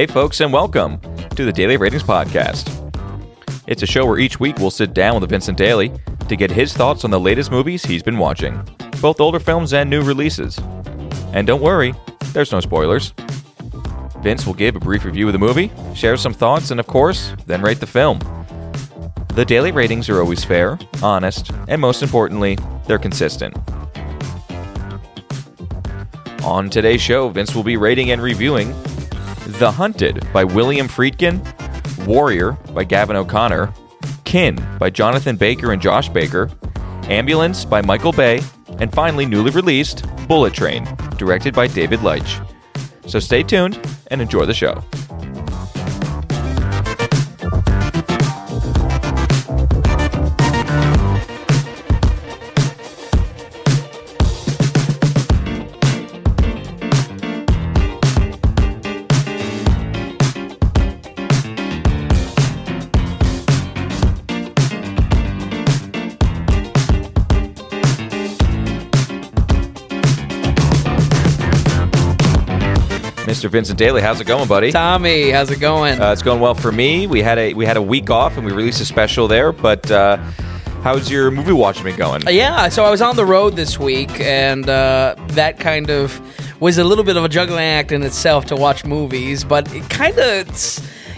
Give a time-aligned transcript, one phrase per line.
[0.00, 0.98] Hey, folks, and welcome
[1.36, 2.70] to the Daily Ratings Podcast.
[3.66, 5.92] It's a show where each week we'll sit down with Vincent Daly
[6.26, 8.66] to get his thoughts on the latest movies he's been watching,
[9.02, 10.58] both older films and new releases.
[11.34, 11.92] And don't worry,
[12.32, 13.12] there's no spoilers.
[14.22, 17.34] Vince will give a brief review of the movie, share some thoughts, and of course,
[17.44, 18.20] then rate the film.
[19.34, 22.56] The daily ratings are always fair, honest, and most importantly,
[22.86, 23.54] they're consistent.
[26.42, 28.74] On today's show, Vince will be rating and reviewing
[29.58, 31.44] The Hunted by William Friedkin,
[32.06, 33.72] Warrior by Gavin O'Connor,
[34.24, 36.48] Kin by Jonathan Baker and Josh Baker,
[37.04, 38.40] Ambulance by Michael Bay,
[38.78, 42.40] and finally, newly released, Bullet Train, directed by David Leitch.
[43.06, 44.84] So stay tuned and enjoy the show.
[73.50, 74.70] Vincent Daly, how's it going, buddy?
[74.70, 76.00] Tommy, how's it going?
[76.00, 77.06] Uh, it's going well for me.
[77.06, 79.52] We had a we had a week off and we released a special there.
[79.52, 80.16] But uh,
[80.82, 82.22] how's your movie watching been going?
[82.28, 86.20] yeah, so I was on the road this week, and uh, that kind of
[86.60, 89.88] was a little bit of a juggling act in itself to watch movies, but it
[89.90, 90.46] kind of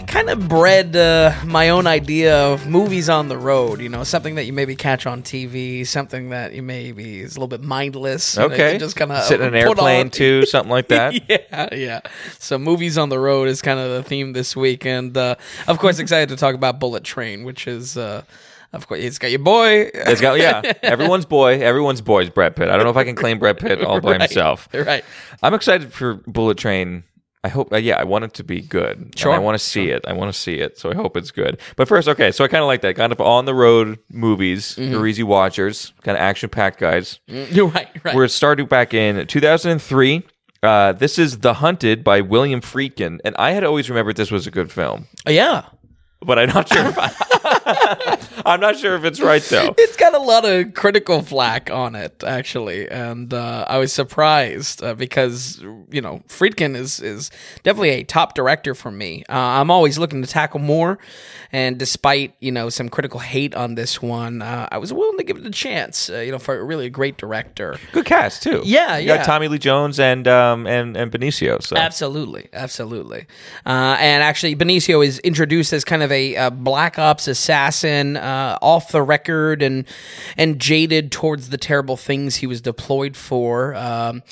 [0.07, 3.81] kind of bred uh, my own idea of movies on the road.
[3.81, 7.39] You know, something that you maybe catch on TV, something that you maybe is a
[7.39, 8.37] little bit mindless.
[8.37, 11.13] Okay, just kind of sit in an airplane too, something like that.
[11.29, 12.01] yeah, yeah.
[12.39, 15.35] So movies on the road is kind of the theme this week, and uh,
[15.67, 17.97] of course, excited to talk about Bullet Train, which is.
[17.97, 18.23] Uh,
[18.71, 19.91] of course, it's got your boy.
[19.93, 22.69] It's got yeah, everyone's boy, everyone's boy is Brad Pitt.
[22.69, 24.67] I don't know if I can claim Brad Pitt all by Right, himself.
[24.73, 25.05] Right.
[25.43, 27.03] I'm excited for Bullet Train.
[27.45, 28.97] I hope, uh, yeah, I want it to be good.
[28.97, 29.33] And Sure.
[29.33, 30.05] I want to see it.
[30.07, 30.77] I want to see it.
[30.77, 31.59] So I hope it's good.
[31.75, 34.75] But first, okay, so I kind of like that kind of on the road movies
[34.77, 34.93] Mm-hmm.
[34.93, 37.19] for easy watchers, kind of action packed guys.
[37.27, 37.89] You're right.
[38.03, 38.15] Right.
[38.15, 40.23] We're starting back in 2003.
[40.61, 44.47] Uh, this is The Hunted by William Friedkin, and I had always remembered this was
[44.47, 45.63] a good film, yeah.
[46.25, 46.85] But I'm not sure.
[46.85, 46.97] If
[48.45, 49.73] I'm not sure if it's right though.
[49.77, 54.83] It's got a lot of critical flack on it, actually, and uh, I was surprised
[54.83, 57.31] uh, because you know Friedkin is is
[57.63, 59.23] definitely a top director for me.
[59.29, 60.99] Uh, I'm always looking to tackle more,
[61.51, 65.23] and despite you know some critical hate on this one, uh, I was willing to
[65.23, 66.09] give it a chance.
[66.09, 67.77] Uh, you know, for really a great director.
[67.91, 68.61] Good cast too.
[68.65, 69.17] Yeah, you yeah.
[69.17, 71.61] got Tommy Lee Jones and um and and Benicio.
[71.61, 73.27] So Absolutely, absolutely.
[73.65, 78.57] Uh, and actually, Benicio is introduced as kind of a, uh black ops assassin, uh,
[78.61, 79.85] off the record and
[80.37, 83.75] and jaded towards the terrible things he was deployed for.
[83.75, 84.23] Um,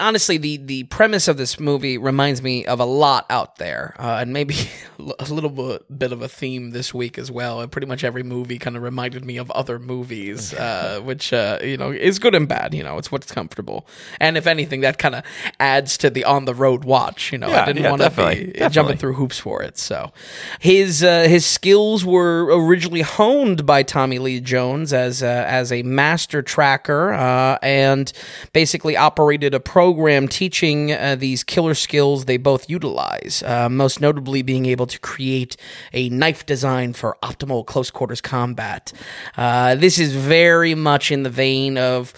[0.00, 4.18] honestly, the the premise of this movie reminds me of a lot out there, uh,
[4.20, 4.54] and maybe
[5.18, 7.66] a little bit, of a theme this week as well.
[7.66, 11.76] Pretty much every movie kind of reminded me of other movies, uh, which uh, you
[11.76, 12.74] know is good and bad.
[12.74, 13.86] You know, it's what's comfortable,
[14.20, 15.24] and if anything, that kind of
[15.58, 17.32] adds to the on the road watch.
[17.32, 18.68] You know, Yeah, I didn't yeah, want to be definitely.
[18.70, 19.78] jumping through hoops for it.
[19.78, 20.12] So
[20.60, 25.82] his uh, his skills were originally honed by Tommy Lee Jones as uh, as a
[25.84, 28.12] master tracker uh, and
[28.52, 33.42] basically operated a program teaching uh, these killer skills they both utilize.
[33.70, 35.56] Most notably, being able to create
[35.92, 38.92] a knife design for optimal close quarters combat.
[39.36, 42.12] This is very much in the vein of.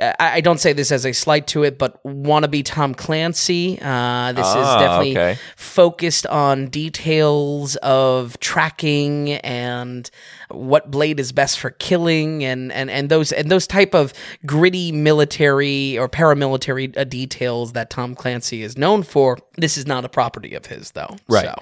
[0.00, 3.78] I I don't say this as a slight to it, but wannabe Tom Clancy.
[3.80, 5.38] Uh, this is Ah, definitely okay.
[5.56, 10.10] focused on details of tracking and
[10.50, 14.12] what blade is best for killing and, and, and those and those type of
[14.46, 19.38] gritty military or paramilitary uh, details that Tom Clancy is known for.
[19.56, 21.16] This is not a property of his, though.
[21.28, 21.44] Right.
[21.44, 21.54] So,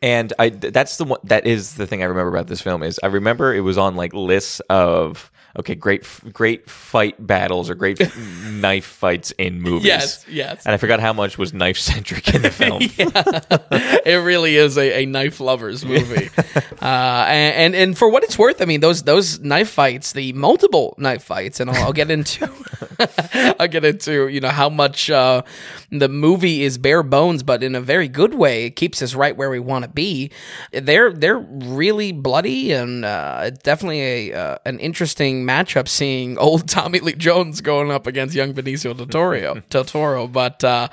[0.00, 3.00] And I that's the one that is the thing I remember about this film is
[3.02, 8.00] I remember it was on like lists of okay great great fight battles or great
[8.50, 9.86] knife fights in movies.
[9.86, 10.64] Yes, yes.
[10.64, 12.82] And I forgot how much was knife centric in the film.
[12.82, 16.30] it really is a, a knife lovers movie.
[16.80, 20.32] uh, and, and and for what it's worth, I mean those those knife fights, the
[20.32, 22.50] multiple knife fights, and I'll, I'll get into
[23.60, 25.42] I'll get into you know how much uh,
[25.90, 28.64] the movie is bare bones, but in a very good way.
[28.64, 30.30] It keeps us right where we want to be.
[30.72, 36.68] They're they're really bloody and uh, definitely a uh, an interesting interesting matchup seeing old
[36.68, 39.62] Tommy Lee Jones going up against young Benicio del Toro.
[39.70, 40.88] del Toro, but uh,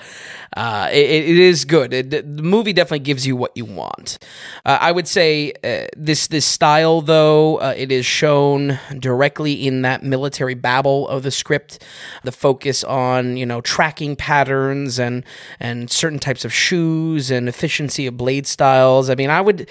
[0.56, 1.94] uh, it, it is good.
[1.94, 4.20] It, the movie definitely gives you what you want.
[4.66, 9.82] Uh, I would say uh, this this style, though, uh, it is shown directly in
[9.84, 11.84] that military babble of the script.
[12.24, 15.24] The focus on you know tracking patterns and
[15.60, 19.10] and certain types of shoes and efficiency of blade styles.
[19.10, 19.70] I mean, I would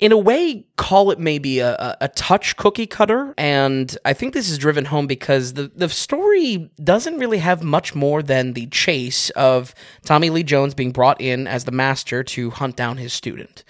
[0.00, 3.34] in a way, call it maybe a, a, touch cookie cutter.
[3.36, 7.94] And I think this is driven home because the, the story doesn't really have much
[7.94, 9.74] more than the chase of
[10.04, 13.64] Tommy Lee Jones being brought in as the master to hunt down his student.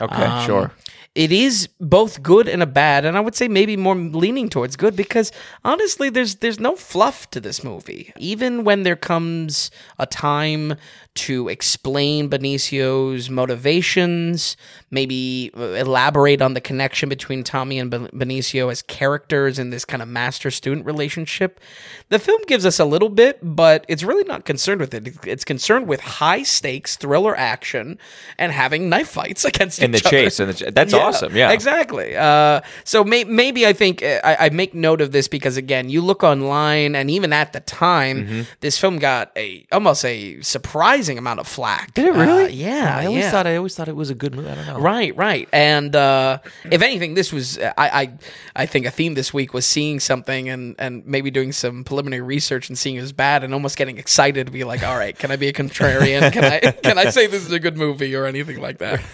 [0.00, 0.72] Okay, um, sure
[1.14, 4.76] it is both good and a bad, and I would say maybe more leaning towards
[4.76, 5.30] good because
[5.62, 8.12] honestly, there's there's no fluff to this movie.
[8.16, 10.74] Even when there comes a time
[11.14, 14.56] to explain Benicio's motivations,
[14.90, 20.02] maybe uh, elaborate on the connection between Tommy and Benicio as characters in this kind
[20.02, 21.60] of master student relationship.
[22.08, 25.26] The film gives us a little bit, but it's really not concerned with it.
[25.26, 27.98] It's concerned with high stakes thriller action
[28.38, 30.10] and having knife fights against in the other.
[30.10, 30.40] chase.
[30.40, 31.36] And the, that's yeah, awesome.
[31.36, 32.16] Yeah, exactly.
[32.16, 35.88] Uh, so may, maybe I think uh, I, I, make note of this because again,
[35.90, 38.42] you look online, and even at the time, mm-hmm.
[38.60, 41.94] this film got a almost a surprise surprising amount of flack.
[41.94, 42.44] Did it really?
[42.44, 42.96] Uh, yeah.
[42.96, 43.30] I always yeah.
[43.30, 44.48] thought I always thought it was a good movie.
[44.48, 44.78] I don't know.
[44.78, 45.48] Right, right.
[45.52, 46.38] And uh,
[46.70, 48.12] if anything, this was I, I
[48.54, 52.22] I think a theme this week was seeing something and and maybe doing some preliminary
[52.22, 55.18] research and seeing it was bad and almost getting excited to be like, all right,
[55.18, 56.32] can I be a contrarian?
[56.32, 59.02] Can I can I say this is a good movie or anything like that?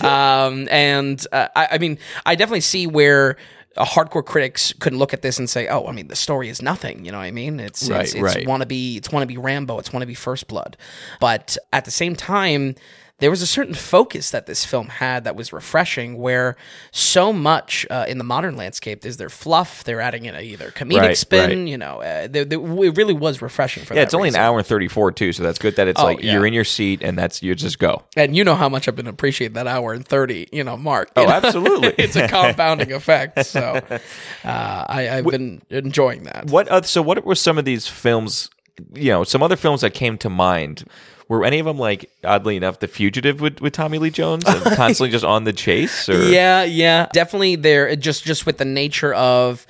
[0.00, 3.36] Um, and uh, I, I mean, I definitely see where
[3.80, 6.60] uh, hardcore critics couldn't look at this and say, "Oh, I mean, the story is
[6.60, 7.58] nothing." You know what I mean?
[7.58, 8.46] It's right, it's, it's right.
[8.46, 10.76] wannabe, it's wannabe Rambo, it's wannabe First Blood.
[11.18, 12.74] But at the same time,
[13.20, 16.56] there was a certain focus that this film had that was refreshing where
[16.90, 20.70] so much uh, in the modern landscape is their fluff they're adding in a either
[20.70, 21.68] comedic right, spin right.
[21.68, 24.40] you know uh, they, they, it really was refreshing for yeah it's only reason.
[24.40, 26.32] an hour and 34 too so that's good that it's oh, like yeah.
[26.32, 28.96] you're in your seat and that's you just go and you know how much i've
[28.96, 31.30] been appreciating that hour and 30 you know mark oh know?
[31.30, 33.60] absolutely it's a compounding effect so
[34.44, 38.50] uh, I, have been enjoying that what uh, so what were some of these films
[38.94, 40.84] you know some other films that came to mind
[41.30, 44.62] were any of them like oddly enough the fugitive with, with tommy lee jones and
[44.76, 46.28] constantly just on the chase or?
[46.28, 49.66] yeah yeah definitely there just just with the nature of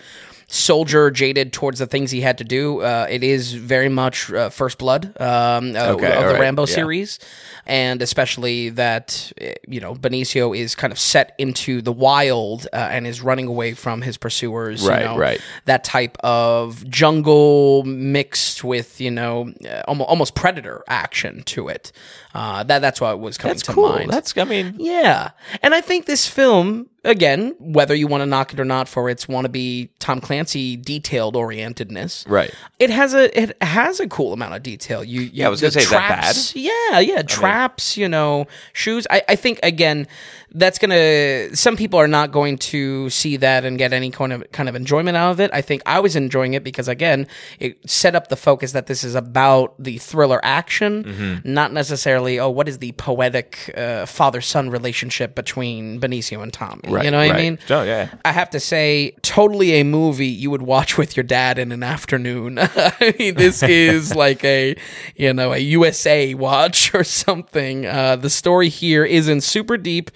[0.48, 4.48] soldier jaded towards the things he had to do uh, it is very much uh,
[4.48, 6.40] first blood um, uh, okay, of the right.
[6.40, 6.74] rambo yeah.
[6.74, 7.20] series
[7.70, 9.32] and especially that
[9.68, 13.74] you know Benicio is kind of set into the wild uh, and is running away
[13.74, 14.86] from his pursuers.
[14.86, 15.40] Right, you know, right.
[15.66, 19.54] That type of jungle mixed with you know
[19.86, 21.92] almost, almost predator action to it.
[22.34, 23.88] Uh, that that's what was coming that's to cool.
[23.88, 24.10] mind.
[24.10, 25.30] That's I mean, yeah,
[25.62, 29.08] and I think this film again, whether you want to knock it or not for
[29.08, 32.52] its wannabe Tom Clancy detailed orientedness, right?
[32.78, 35.02] It has a it has a cool amount of detail.
[35.02, 36.60] You, you yeah, I was gonna say traps, that bad.
[36.60, 37.38] Yeah, yeah, traps.
[37.40, 37.59] mean,
[37.96, 39.06] you know, shoes.
[39.10, 40.06] I, I think again,
[40.52, 44.50] that's gonna some people are not going to see that and get any kind of
[44.52, 45.50] kind of enjoyment out of it.
[45.52, 47.26] I think I was enjoying it because again,
[47.58, 51.52] it set up the focus that this is about the thriller action, mm-hmm.
[51.52, 56.82] not necessarily oh what is the poetic uh, father son relationship between Benicio and Tommy.
[56.88, 57.38] Right, you know what right.
[57.38, 57.58] I mean?
[57.68, 58.10] Oh yeah.
[58.24, 61.82] I have to say, totally a movie you would watch with your dad in an
[61.82, 62.58] afternoon.
[62.60, 64.76] I mean, this is like a
[65.14, 67.86] you know a USA watch or something.
[67.86, 70.10] Uh, the story here isn't super deep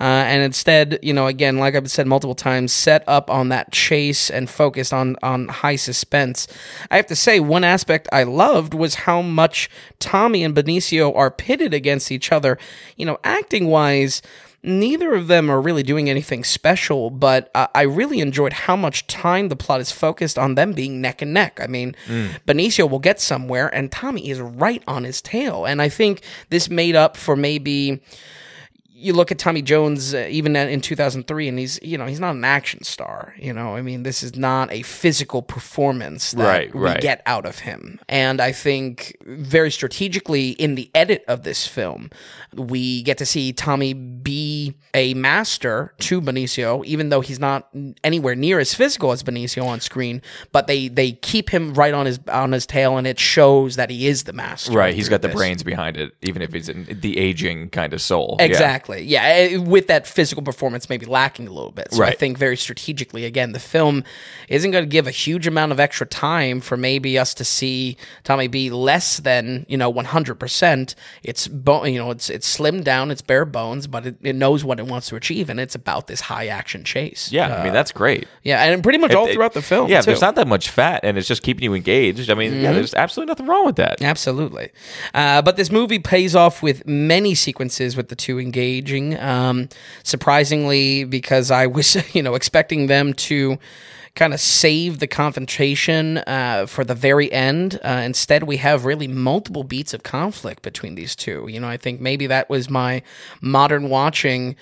[0.00, 3.72] uh, and instead, you know, again, like I've said multiple times, set up on that
[3.72, 6.46] chase and focused on on high suspense.
[6.90, 11.30] I have to say, one aspect I loved was how much Tommy and Benicio are
[11.30, 12.58] pitted against each other.
[12.96, 14.22] You know, acting wise
[14.62, 19.06] neither of them are really doing anything special, but uh, I really enjoyed how much
[19.06, 21.60] time the plot is focused on them being neck and neck.
[21.62, 22.30] I mean, mm.
[22.46, 25.64] Benicio will get somewhere, and Tommy is right on his tail.
[25.64, 28.00] And I think this made up for maybe
[29.00, 32.34] you look at Tommy Jones uh, even in 2003 and he's you know he's not
[32.34, 33.74] an action star you know?
[33.74, 37.00] I mean this is not a physical performance that right, we right.
[37.00, 37.98] get out of him.
[38.08, 42.10] And I think very strategically in the edit of this film
[42.54, 47.68] we get to see Tommy be a master to Benicio even though he's not
[48.04, 50.20] anywhere near as physical as Benicio on screen
[50.52, 53.88] but they they keep him right on his on his tail and it shows that
[53.88, 56.84] he is the master right he's got the brains behind it even if he's in
[57.00, 58.36] the aging kind of soul.
[58.40, 59.10] Exactly Exactly.
[59.12, 61.88] Yeah, eh, with that physical performance maybe lacking a little bit.
[61.92, 62.12] So right.
[62.12, 64.04] I think very strategically, again, the film
[64.48, 67.96] isn't going to give a huge amount of extra time for maybe us to see
[68.24, 70.34] Tommy be less than you know 100.
[70.36, 74.64] percent It's you know it's it's slimmed down, it's bare bones, but it, it knows
[74.64, 77.30] what it wants to achieve, and it's about this high action chase.
[77.32, 78.26] Yeah, I mean that's great.
[78.42, 79.90] yeah, and pretty much all It- throughout the film.
[79.90, 80.06] Yeah, too.
[80.06, 82.30] there's not that much fat, and it's just keeping you engaged.
[82.30, 82.62] I mean, Mm-hmm.
[82.62, 84.02] yeah, there's absolutely nothing wrong with that.
[84.02, 84.70] Absolutely.
[85.14, 88.38] Uh, but this movie pays off with many sequences with the two
[89.18, 89.68] Um,
[90.02, 93.58] surprisingly, because I was, you know, expecting them to
[94.14, 97.78] kind of save the confrontation uh, for the very end.
[97.84, 101.46] Uh, instead, we have really multiple beats of conflict between these two.
[101.48, 103.02] You know, I think maybe that was my
[103.40, 104.56] modern watching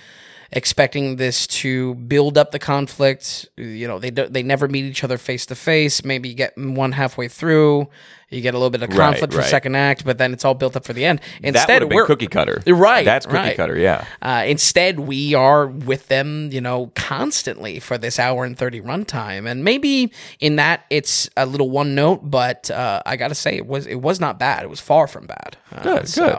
[0.50, 3.46] expecting this to build up the conflict.
[3.56, 6.04] You know, they do, they never meet each other face to face.
[6.04, 7.88] Maybe you get one halfway through,
[8.30, 9.48] you get a little bit of Right, conflict for right.
[9.48, 11.20] second act, but then it's all built up for the end.
[11.20, 12.62] That would Instead, we're cookie cutter.
[12.66, 13.56] Right, That's cookie right.
[13.56, 13.78] cutter.
[13.78, 14.04] Yeah.
[14.20, 19.50] uh, instead, we are with them, you know, constantly for this hour and 30 runtime.
[19.50, 23.56] And maybe in that it's a little one note, but uh, I got to say,
[23.56, 24.62] it was it was not bad.
[24.62, 25.56] It was far from bad.
[25.74, 26.38] Uh, Good, good.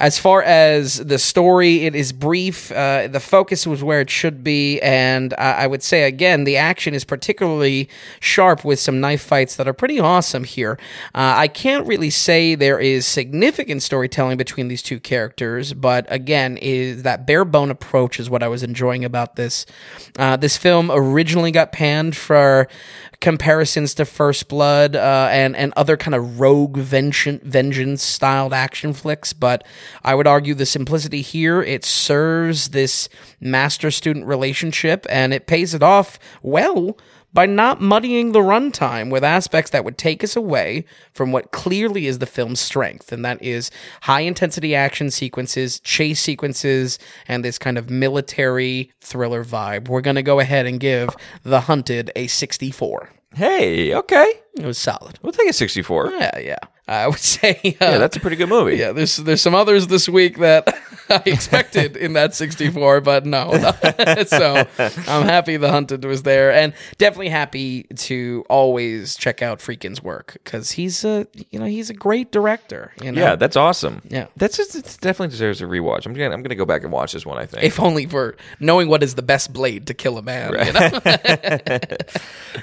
[0.00, 2.70] As far as the story, it is brief.
[2.70, 4.80] Uh, the focus was where it should be.
[4.80, 7.88] And I I would say, again, the action is particularly
[8.20, 10.78] sharp with some knife fights that are pretty awesome here.
[11.18, 16.56] Uh, I can't really say there is significant storytelling between these two characters, but again,
[16.58, 19.66] is that bare bone approach is what I was enjoying about this.
[20.16, 22.68] Uh, this film originally got panned for
[23.20, 28.92] comparisons to First Blood uh, and and other kind of rogue vengeance vengeance styled action
[28.92, 29.66] flicks, but
[30.04, 33.08] I would argue the simplicity here it serves this
[33.40, 36.96] master student relationship and it pays it off well
[37.32, 42.06] by not muddying the runtime with aspects that would take us away from what clearly
[42.06, 43.70] is the film's strength, and that is
[44.02, 49.88] high intensity action sequences, chase sequences, and this kind of military thriller vibe.
[49.88, 51.10] We're going to go ahead and give
[51.42, 53.10] The Hunted a 64.
[53.34, 54.32] Hey, okay.
[54.56, 55.18] It was solid.
[55.22, 56.10] We'll take a 64.
[56.12, 56.56] Yeah, yeah.
[56.88, 57.60] I would say.
[57.80, 58.76] Uh, Yeah, that's a pretty good movie.
[58.76, 60.66] yeah, there's there's some others this week that
[61.10, 63.52] I expected in that 64, but no.
[64.26, 70.02] so I'm happy the Hunted was there, and definitely happy to always check out Friedkin's
[70.02, 72.92] work because he's a you know he's a great director.
[73.02, 73.20] You know?
[73.20, 74.02] Yeah, that's awesome.
[74.08, 74.26] Yeah.
[74.36, 76.06] that's just, it definitely deserves a rewatch.
[76.06, 77.38] I'm gonna I'm gonna go back and watch this one.
[77.38, 77.64] I think.
[77.64, 80.52] if only for knowing what is the best blade to kill a man.
[80.52, 81.78] You know?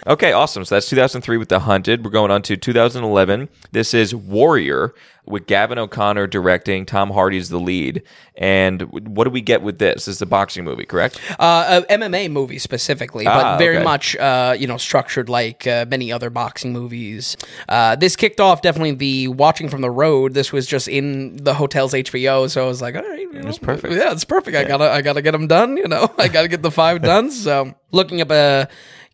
[0.08, 0.66] Okay, awesome.
[0.66, 2.04] So that's 2003 with The Hunted.
[2.04, 3.50] We're going on to 2011.
[3.72, 4.94] This is Warrior
[5.28, 6.86] with Gavin O'Connor directing.
[6.86, 8.04] Tom Hardy's the lead.
[8.38, 8.82] And
[9.16, 10.06] what do we get with this?
[10.06, 11.20] This is a boxing movie, correct?
[11.40, 13.84] uh, a MMA movie specifically, but Ah, very okay.
[13.84, 17.38] much uh, you know structured like uh, many other boxing movies.
[17.70, 20.34] Uh, this kicked off definitely the watching from the road.
[20.34, 23.48] This was just in the hotel's HBO, so I was like, all right, you know,
[23.50, 23.94] It's perfect.
[23.94, 24.56] Yeah, it's perfect.
[24.58, 25.78] I gotta I gotta get them done.
[25.78, 27.32] You know, I gotta get the five done.
[27.32, 28.68] So looking up a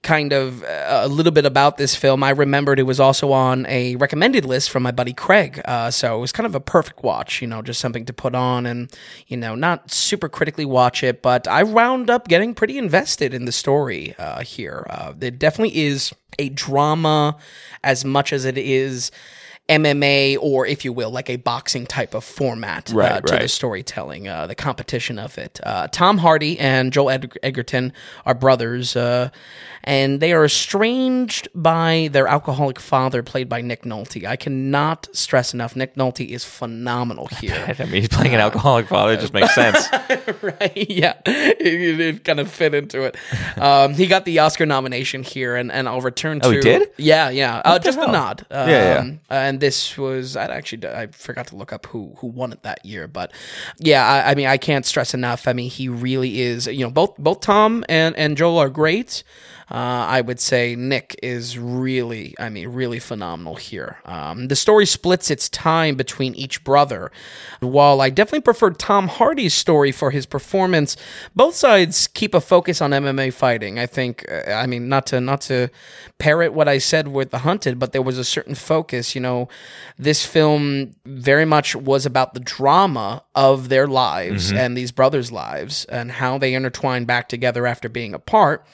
[0.04, 3.66] kind of uh, a little bit about this film, I remembered it was also on
[3.68, 5.62] a recommended list from my buddy Craig.
[5.66, 8.34] Uh, so it was kind of a perfect watch, you know, just something to put
[8.34, 8.92] on and,
[9.28, 13.46] you know, not super critically watch it, but I wound up getting pretty invested in
[13.46, 14.88] the story uh, here.
[14.90, 17.38] Uh, it definitely is a drama
[17.84, 19.12] as much as it is.
[19.72, 23.48] MMA, or if you will, like a boxing type of format uh, Right, to the
[23.48, 25.60] storytelling, uh, the competition of it.
[25.64, 27.94] Uh, Tom Hardy and Joel Ed- Edgerton
[28.26, 29.30] are brothers, uh,
[29.84, 34.26] and they are estranged by their alcoholic father, played by Nick Nolte.
[34.28, 37.76] I cannot stress enough, Nick Nolte is phenomenal here.
[37.80, 39.14] I mean, he's playing an alcoholic father.
[39.14, 39.88] It just makes sense.
[40.42, 40.74] right?
[40.90, 43.16] Yeah, it, it kind of fit into it.
[43.58, 46.48] Um, he got the Oscar nomination here, and, and I'll return to.
[46.48, 46.90] Oh, he did?
[46.98, 47.62] Yeah, yeah.
[47.64, 48.12] Uh, just hell?
[48.12, 48.46] nod.
[48.52, 49.16] Um, Yeah, yeah.
[49.30, 52.86] And this was I actually I forgot to look up who who won it that
[52.86, 53.32] year, but
[53.78, 55.48] yeah, I, I mean I can't stress enough.
[55.48, 56.68] I mean he really is.
[56.68, 59.24] You know, both both Tom and and Joel are great.
[59.72, 64.00] Uh, I would say Nick is really, I mean, really phenomenal here.
[64.04, 67.10] Um, the story splits its time between each brother.
[67.62, 70.98] While I definitely preferred Tom Hardy's story for his performance,
[71.34, 73.80] both sides keep a focus on MMA fighting.
[73.80, 75.70] I think, uh, I mean, not to not to
[76.18, 79.16] parrot what I said with The Hunted, but there was a certain focus.
[79.16, 79.48] You know,
[79.98, 85.86] this film very much was about the drama of their lives and these brothers' lives
[85.86, 88.66] and how they intertwine back together after being apart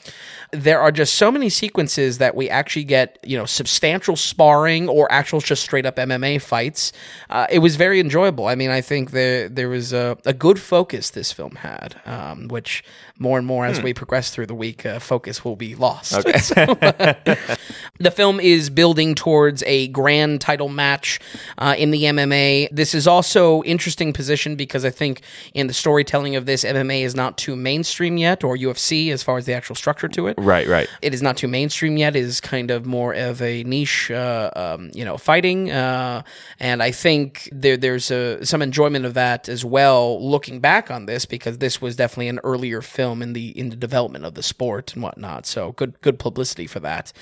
[0.51, 5.11] there are just so many sequences that we actually get, you know, substantial sparring or
[5.11, 6.93] actual just straight up MMA fights.
[7.29, 8.47] Uh, it was very enjoyable.
[8.47, 12.47] I mean, I think there there was a, a good focus this film had, um,
[12.47, 12.83] which
[13.19, 16.13] more and more as we progress through the week, uh, focus will be lost.
[16.13, 17.15] Okay.
[17.99, 21.19] The film is building towards a grand title match
[21.57, 22.69] uh, in the MMA.
[22.71, 25.21] This is also interesting position because I think
[25.53, 29.37] in the storytelling of this, MMA is not too mainstream yet, or UFC as far
[29.37, 30.35] as the actual structure to it.
[30.37, 30.87] Right, right.
[31.01, 32.15] It is not too mainstream yet.
[32.15, 35.71] It is kind of more of a niche, uh, um, you know, fighting.
[35.71, 36.21] Uh,
[36.59, 41.07] and I think there, there's a, some enjoyment of that as well, looking back on
[41.07, 44.43] this, because this was definitely an earlier film in the in the development of the
[44.43, 45.45] sport and whatnot.
[45.45, 47.13] So good good publicity for that.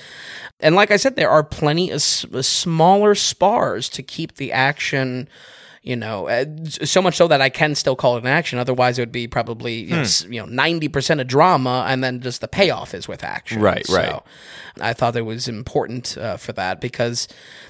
[0.60, 5.28] And like I said, there are plenty of s- smaller spars to keep the action
[5.86, 8.58] you know, uh, so much so that I can still call it an action.
[8.58, 12.22] Otherwise, it would be probably you know, you know ninety percent of drama, and then
[12.22, 13.62] just the payoff is with action.
[13.62, 14.20] Right, right.
[14.82, 17.28] I thought it was important uh, for that because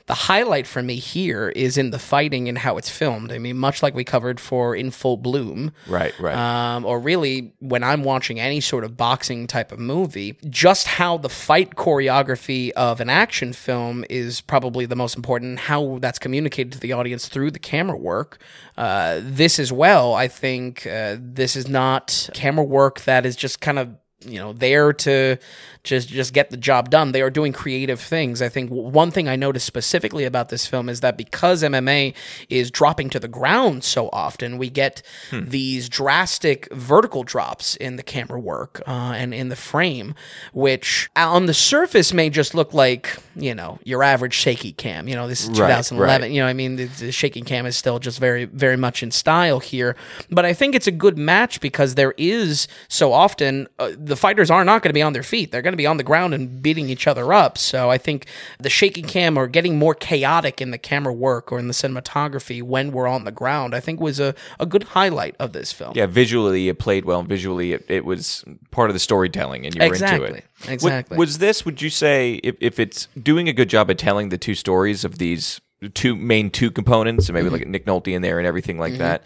[0.07, 3.31] the highlight for me here is in the fighting and how it's filmed.
[3.31, 6.35] I mean, much like we covered for In Full Bloom, Right, right.
[6.35, 11.17] um, or really when I'm watching any sort of boxing type of movie, just how
[11.17, 16.19] the fight choreography of an action film is probably the most important, and how that's
[16.19, 18.37] communicated to the audience through the camera work.
[18.77, 23.59] Uh, this as well, I think uh, this is not camera work that is just
[23.59, 23.89] kind of
[24.25, 25.37] you know there to
[25.85, 27.11] just just get the job done.
[27.11, 28.41] They are doing creative things.
[28.41, 32.13] I think one thing i noticed specifically about this film is that because mma
[32.49, 35.01] is dropping to the ground so often we get
[35.31, 40.15] these drastic vertical drops in the camera work uh, and in the frame
[40.53, 45.07] which on the surface may just look like you know your average shaky cam.
[45.07, 46.31] You know this is Right, 2011 right.
[46.31, 49.11] you know i mean the, the shaky cam is still just very very much in
[49.11, 49.95] style here.
[50.29, 54.49] But i think it's a good match because there is so often uh, the fighters
[54.49, 55.51] are not going to be on their feet.
[55.51, 58.25] They're going to be on the ground and beating each other up so i think
[58.59, 62.61] the shaky cam or getting more chaotic in the camera work or in the cinematography
[62.63, 65.93] when we're on the ground i think was a, a good highlight of this film
[65.95, 67.21] yeah, visually it played well.
[67.23, 70.45] Visually, it, it was part of the storytelling, and you were into it.
[70.67, 71.17] Exactly.
[71.17, 71.65] Was this?
[71.65, 75.03] Would you say if, if it's doing a good job at telling the two stories
[75.05, 75.59] of these
[75.93, 77.53] two main two components, and maybe Mm-hmm.
[77.55, 79.23] like Nick Nolte in there and everything like that?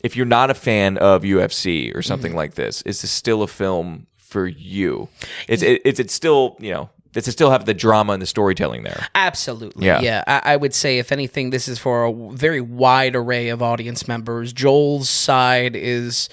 [0.00, 2.36] If you're not a fan of UFC or something Mm-hmm.
[2.38, 5.08] like this, is this still a film for you?
[5.48, 6.90] Is it, is it still you know?
[7.12, 9.08] Does it still have the drama and the storytelling there?
[9.16, 9.84] Absolutely.
[9.84, 10.00] Yeah.
[10.00, 10.22] Yeah.
[10.28, 14.06] I, I would say, if anything, this is for a very wide array of audience
[14.06, 14.52] members.
[14.52, 16.28] Joel's side is,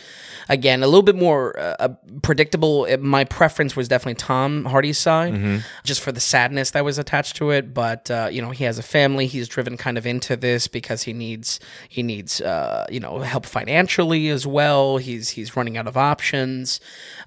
[0.50, 1.88] again, a little bit more uh, uh,
[2.22, 2.86] predictable.
[3.00, 7.50] My preference was definitely Tom Hardy's side, just for the sadness that was attached to
[7.50, 7.74] it.
[7.74, 9.26] But uh, you know, he has a family.
[9.26, 13.48] He's driven kind of into this because he needs he needs uh, you know help
[13.48, 14.98] financially as well.
[14.98, 16.80] He's he's running out of options.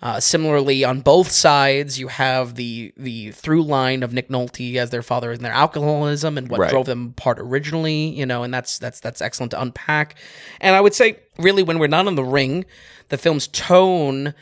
[0.03, 4.89] Uh, similarly, on both sides, you have the the through line of Nick Nolte as
[4.91, 6.71] their father and their alcoholism and what Right.
[6.71, 8.09] drove them apart originally.
[8.09, 10.15] You know, and that's that's that's excellent to unpack.
[10.61, 12.65] And I would say, really, when we're not in the ring,
[13.11, 14.33] the film's tone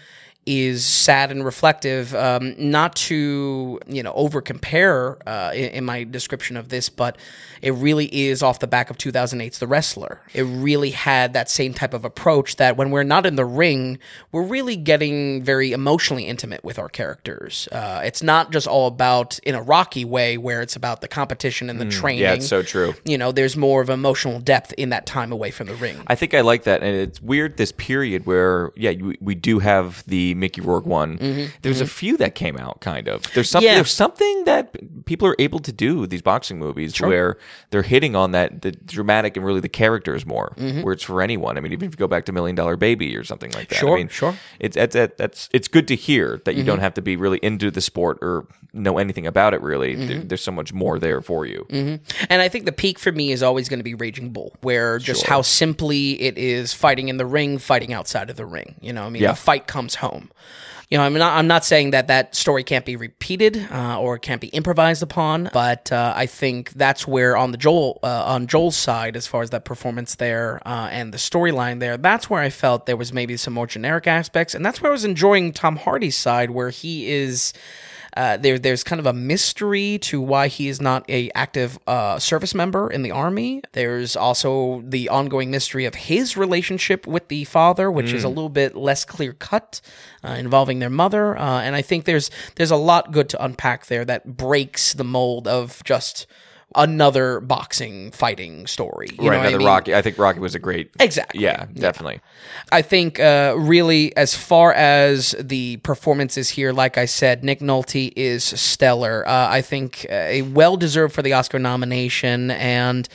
[0.49, 2.15] is sad and reflective.
[2.15, 7.19] Um, not to you know over compare uh, in, in my description of this, but
[7.61, 10.21] it really is off the back of 2008's The Wrestler.
[10.33, 13.99] It really had that same type of approach that when we're not in the ring,
[14.33, 17.69] we're really getting very emotionally intimate with our characters.
[17.71, 21.69] Uh, it's not just all about in a Rocky way where it's about the competition
[21.69, 22.23] and the training.
[22.23, 22.95] Yeah, it's so true.
[23.05, 26.01] you know, there's more of emotional depth in that time away from the ring.
[26.07, 29.59] I think I like that, and it's weird this period where yeah, you, we do
[29.59, 31.17] have the Mickey Rourke one.
[31.63, 33.23] There's a few that came out, kind of.
[33.35, 33.67] There's something.
[33.69, 33.73] Mm-hmm.
[33.73, 33.79] Yeah.
[33.79, 37.37] There's something that people are able to do these boxing movies where
[37.71, 41.59] they're hitting on that the dramatic and really the characters more, where it's for anyone.
[41.59, 43.77] I mean, even if you go back to Million Dollar Baby or something like that.
[43.77, 43.87] Mm-hmm.
[43.87, 44.33] Sure, I mean, sure.
[44.33, 44.57] Mm-hmm.
[44.61, 47.39] It's it's it's, that's it's good to hear that you don't have to be really
[47.39, 49.61] into the sport or know anything about it.
[49.61, 50.07] Really, Mm-hmm.
[50.07, 51.67] there, there's so much more there for you.
[51.71, 52.01] And
[52.43, 55.27] I think the peak for me is always going to be Raging Bull, where just
[55.27, 58.77] how simply it is fighting in the ring, fighting outside of the ring.
[58.81, 59.31] You know, I mean, Yeah.
[59.33, 60.28] the fight comes home.
[60.91, 61.37] You know, I'm not.
[61.37, 65.51] I'm not saying that that story can't be repeated uh, or can't be improvised upon,
[65.53, 69.43] but uh, I think that's where on the Joel uh, on Joel's side, as far
[69.43, 73.13] as that performance there uh, and the storyline there, that's where I felt there was
[73.13, 76.71] maybe some more generic aspects, and that's where I was enjoying Tom Hardy's side, where
[76.71, 77.53] he is.
[78.17, 82.19] Uh, there, there's kind of a mystery to why he is not a active uh,
[82.19, 83.63] service member in the army.
[83.73, 88.49] There's also the ongoing mystery of his relationship with the father, which is a little
[88.49, 89.81] bit less clear cut,
[90.25, 91.37] uh, involving their mother.
[91.37, 95.05] Uh, and I think there's there's a lot good to unpack there that breaks the
[95.05, 96.27] mold of just
[96.75, 99.09] another boxing fighting story.
[99.13, 99.67] You know right, what I another mean?
[99.67, 99.95] Rocky.
[99.95, 100.91] I think Rocky was a great.
[101.01, 101.43] Exactly.
[101.43, 102.21] Yeah, definitely.
[102.71, 108.13] I think uh, really, as far as the performances here, like I said, Nick Nolte
[108.15, 109.27] is stellar.
[109.27, 113.09] Uh, I think uh, a well deserved for the Oscar nomination, and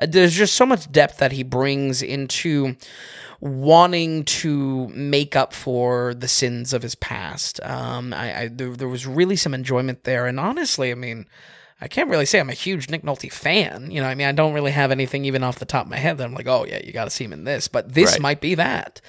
[0.00, 2.76] uh, there's just so much depth that he brings into
[3.38, 7.60] wanting to make up for the sins of his past.
[7.62, 11.26] Um, I, I there, there was really some enjoyment there, and honestly, I mean.
[11.78, 13.90] I can't really say I'm a huge Nick Nolte fan.
[13.90, 15.98] You know, I mean, I don't really have anything even off the top of my
[15.98, 17.68] head that I'm like, oh yeah, you got to see him in this.
[17.68, 18.20] But this Right.
[18.22, 19.02] might be that,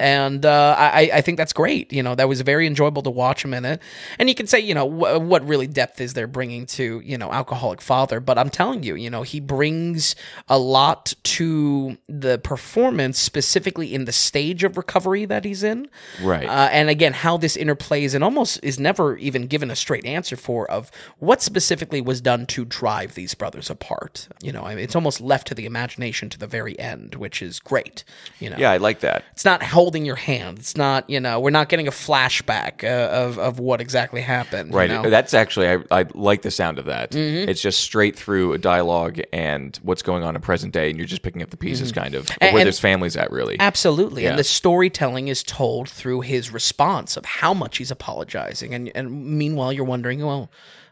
[0.00, 1.92] and uh, I, I think that's great.
[1.92, 3.80] You know, that was very enjoyable to watch him in it.
[4.18, 7.16] And you can say, you know, wh- what really depth is there bringing to you
[7.16, 8.18] know alcoholic father?
[8.18, 10.16] But I'm telling you, you know, he brings
[10.48, 15.88] a lot to the performance, specifically in the stage of recovery that he's in.
[16.20, 16.48] Right.
[16.48, 20.34] Uh, and again, how this interplays and almost is never even given a straight answer
[20.36, 24.28] for of what specifically was done to drive these brothers apart.
[24.42, 27.42] You know, I mean, it's almost left to the imagination to the very end, which
[27.42, 28.04] is great.
[28.38, 29.24] You know, yeah, I like that.
[29.32, 30.58] it's not holding your hand.
[30.58, 34.70] It's not, you know, we're not getting a flashback uh, of of what exactly happened.
[34.70, 34.90] you Right.
[34.90, 35.02] know?
[35.02, 35.10] Mm-hmm.
[35.10, 37.14] That's actually I, I like the sound of that.
[37.14, 41.06] It's just straight through a dialogue and what's going on in present day, and you're
[41.06, 43.56] just picking up the pieces, kind of, And- where and- this family's at, really.
[43.60, 44.22] Absolutely.
[44.24, 44.30] Yeah.
[44.30, 48.74] And the storytelling is told through his response of how much he's apologizing.
[48.74, 50.50] And, and meanwhile, you're wondering, well,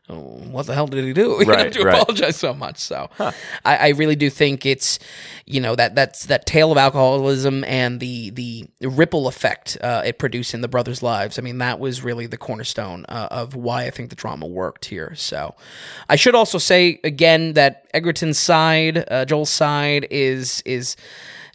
[0.08, 1.94] what the hell did he do you know, to right.
[1.94, 2.78] apologize so much?
[2.78, 3.32] So I,
[3.64, 4.98] I really do think it's,
[5.44, 10.18] you know, that that's that tale of alcoholism and the the ripple effect uh, it
[10.18, 11.38] produced in the brothers' lives.
[11.38, 14.86] I mean, that was really the cornerstone uh, of why I think the drama worked
[14.86, 15.14] here.
[15.14, 15.54] So
[16.08, 20.96] I should also say again that Edgerton's side, uh, Joel's side, is is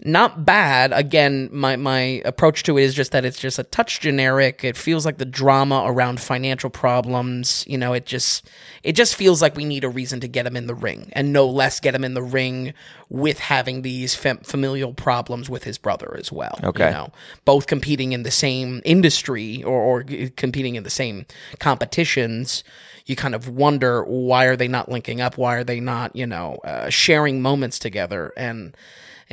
[0.05, 0.91] not bad.
[0.93, 4.63] Again, my my approach to it is just that it's just a touch generic.
[4.63, 7.63] It feels like the drama around financial problems.
[7.67, 8.49] You know, it just
[8.83, 11.31] it just feels like we need a reason to get him in the ring, and
[11.31, 12.73] no less get him in the ring
[13.09, 16.59] with having these fam- familial problems with his brother as well.
[16.63, 16.87] Okay.
[16.87, 17.11] you know,
[17.45, 20.03] both competing in the same industry or, or
[20.35, 21.25] competing in the same
[21.59, 22.63] competitions.
[23.05, 25.37] You kind of wonder why are they not linking up?
[25.37, 28.33] Why are they not, you know, uh, sharing moments together?
[28.37, 28.75] And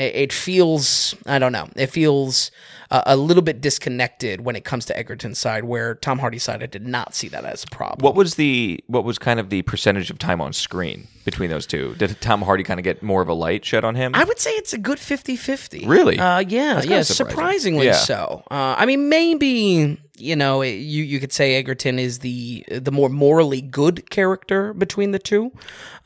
[0.00, 2.50] it, it feels, I don't know, it feels
[2.90, 6.62] uh, a little bit disconnected when it comes to Edgerton's side, where Tom Hardy's side,
[6.62, 8.02] I did not see that as a problem.
[8.04, 11.66] What was the what was kind of the percentage of time on screen between those
[11.66, 11.94] two?
[11.96, 14.12] Did Tom Hardy kind of get more of a light shed on him?
[14.14, 15.86] I would say it's a good 50-50.
[15.86, 16.18] Really?
[16.18, 17.04] Uh, yeah, yeah, surprising.
[17.04, 17.92] surprisingly Yeah.
[17.92, 18.42] so.
[18.50, 23.08] Uh, I mean, maybe you know, you you could say Edgerton is the the more
[23.08, 25.52] morally good character between the two.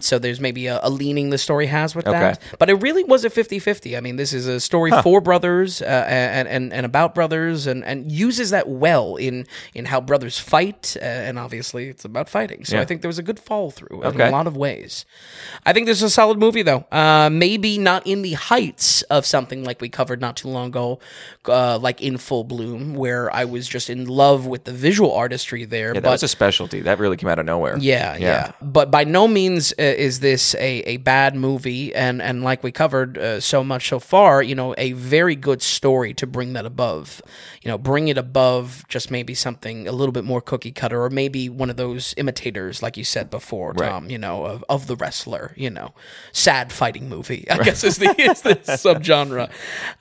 [0.00, 2.40] So there's maybe a, a leaning the story has with that.
[2.58, 3.96] But it really was a 50-50.
[3.96, 7.84] I mean, this is a story for brothers uh, and, and and about brothers and
[7.84, 12.64] and uses that well in in how brothers fight uh, and obviously it's about fighting.
[12.64, 12.82] So Yeah.
[12.82, 15.04] I think there was a good fall through in a lot of ways.
[15.64, 16.84] I think this is a solid movie, though.
[16.92, 20.98] Uh, maybe not in the heights of something like we covered not too long ago,
[21.46, 25.64] uh, like in Full Bloom, where I was just in love with the visual artistry
[25.64, 25.94] there.
[25.94, 26.80] yeah, that was a specialty.
[26.80, 27.76] That really came out of nowhere.
[27.78, 32.42] yeah, yeah, But by no means uh, is this a, a bad movie, and and
[32.42, 36.26] like we covered uh, so much so far, you know, a very good story to
[36.26, 37.22] bring that above,
[37.62, 41.10] you know, bring it above just maybe something a little bit more cookie cutter, or
[41.10, 43.88] maybe one of those imitators, like you said before, Right.
[43.88, 45.94] Tom, you know, of, of the wrestler, you know,
[46.32, 49.50] sad fighting movie, I guess is the is the subgenre.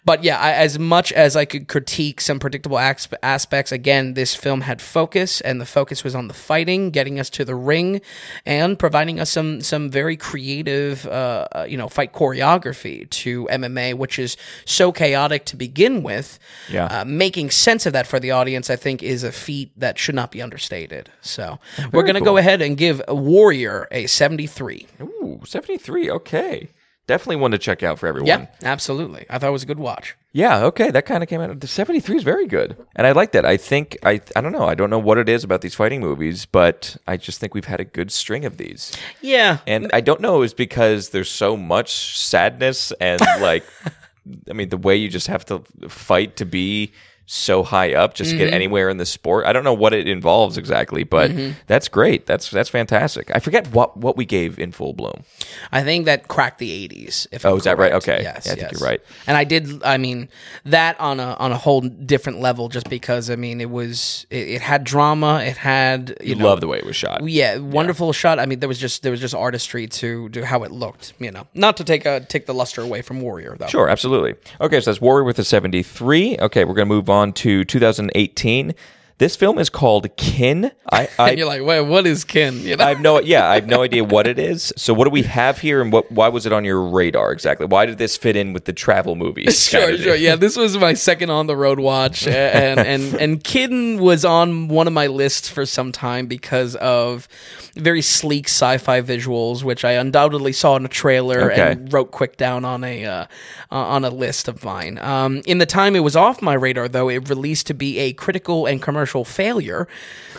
[0.06, 4.36] But yeah, I, as much as I could critique some predictable asp- aspects, again, this
[4.36, 8.02] film had focus, and the focus was on the fighting, getting us to the ring,
[8.46, 13.94] and providing us some some very creative, uh, uh, you know, fight choreography to MMA,
[13.96, 16.40] which is so chaotic to begin with.
[16.70, 16.86] Yeah.
[16.86, 20.16] Uh, making sense of that for the audience, I think, is a feat that should
[20.16, 21.10] not be understated.
[21.22, 21.60] So
[21.92, 22.34] we're gonna cool.
[22.34, 24.88] go ahead and give Warrior a seventy-three.
[25.02, 26.10] Ooh, 73.
[26.12, 26.70] Okay.
[27.06, 28.28] Definitely one to check out for everyone.
[28.28, 29.26] Yeah, absolutely.
[29.30, 30.16] I thought it was a good watch.
[30.32, 31.50] Yeah, okay, that kind of came out.
[31.50, 33.46] Of the seventy three is very good, and I like that.
[33.46, 34.66] I think I I don't know.
[34.66, 37.66] I don't know what it is about these fighting movies, but I just think we've
[37.66, 41.58] had a good string of these, Yeah, and I don't know is because there's so
[41.58, 43.64] much sadness and like,
[44.50, 46.94] I mean, the way you just have to fight to be
[47.26, 48.46] so high up just to Mm-hmm.
[48.46, 49.46] get anywhere in the sport.
[49.46, 51.52] I don't know what it involves exactly, but Mm-hmm.
[51.68, 52.26] that's great.
[52.26, 53.32] That's that's fantastic.
[53.34, 55.24] I forget what what we gave in full bloom.
[55.72, 57.28] I think that cracked the eighties.
[57.32, 57.94] If Oh, I'm is that right?
[57.94, 58.20] Okay.
[58.24, 59.02] Yes, Yeah, I think you're right.
[59.28, 59.84] And I did.
[59.84, 60.28] I mean,
[60.66, 64.48] that on a on a whole different level, just because I mean, it was it,
[64.50, 65.42] it had drama.
[65.44, 67.22] It had you You know, love the way it was shot.
[67.28, 68.38] Yeah, wonderful shot.
[68.40, 71.14] I mean, there was just there was just artistry to to how it looked.
[71.20, 73.68] You know, not to take a take the luster away from Warrior though.
[73.68, 74.36] Sure, absolutely.
[74.60, 76.38] Okay, so that's Warrior with a 73.
[76.40, 78.74] Okay, we're going to move on to 2018.
[79.20, 80.72] This film is called Kin.
[80.92, 82.60] I, And you're like, wait, what is kin?
[82.60, 84.74] You know, I have no, yeah, I have no idea what it is.
[84.76, 86.12] So, what do we have here, and what?
[86.12, 87.66] Why was it on your radar exactly?
[87.68, 89.64] Why did this fit in with the travel movies?
[89.74, 90.16] Sure, sure.
[90.16, 94.68] Yeah, this was my second on the road watch, and and and Kidden was on
[94.68, 97.28] one of my lists for some time because of
[97.76, 101.72] very sleek sci-fi visuals, which I undoubtedly saw in a trailer Okay.
[101.72, 103.26] and wrote quick down on a uh,
[103.72, 104.98] on a list of mine.
[105.00, 108.14] Um, in the time it was off my radar, though, it released to be a
[108.14, 109.88] critical and commercial commercial failure.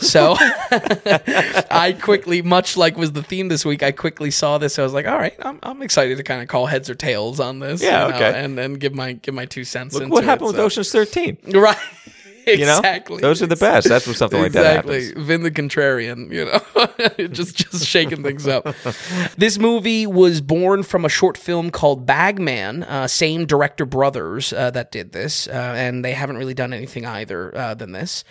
[0.01, 4.79] So I quickly, much like was the theme this week, I quickly saw this.
[4.79, 7.41] I was like, all right, I'm, I'm excited to kind of call heads or tails
[7.41, 7.83] on this.
[7.83, 8.45] Yeah, you know, okay.
[8.45, 9.95] and then give my give my two cents.
[9.95, 11.37] into what it, happened with so- Ocean's 13?
[11.55, 11.77] Right.
[12.47, 13.21] You know, exactly.
[13.21, 13.89] those are the best.
[13.89, 15.07] That's when something like that exactly.
[15.07, 15.27] happens.
[15.27, 18.67] Vin the contrarian, you know, just just shaking things up.
[19.37, 24.71] This movie was born from a short film called Bagman, uh, same director brothers uh,
[24.73, 28.25] that did this, uh, and they haven't really done anything either uh, than this.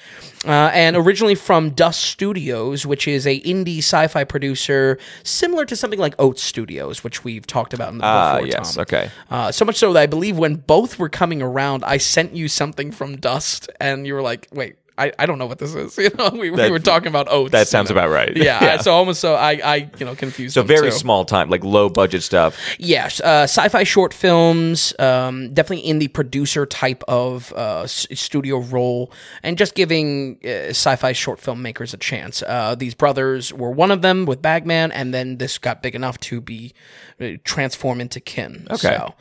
[0.45, 5.99] Uh, and originally from Dust Studios, which is a indie sci-fi producer similar to something
[5.99, 8.47] like Oats Studios, which we've talked about in the Ah, before.
[8.47, 8.81] yes, Tom.
[8.81, 9.09] okay.
[9.31, 12.47] Uh, so much so that I believe when both were coming around, I sent you
[12.47, 15.97] something from Dust, and you were like, "Wait, I, I don't know what this is."
[16.03, 17.51] You know, we, we were talking about oats.
[17.51, 17.95] That you sounds know.
[17.95, 18.35] about right.
[18.43, 20.53] Yeah, I- so almost so I I you know confused.
[20.53, 20.97] So very too.
[20.97, 22.57] small time, like low budget stuff.
[22.77, 29.11] Yes, uh, sci-fi short films, um, definitely in the producer type of uh, studio role,
[29.43, 32.43] and just giving uh, sci-fi short filmmakers a chance.
[32.43, 36.19] Uh, these brothers were one of them with Bagman, and then this got big enough
[36.19, 36.73] to be
[37.21, 38.67] uh, transformed into kin.
[38.69, 38.97] Okay.
[38.97, 39.13] So,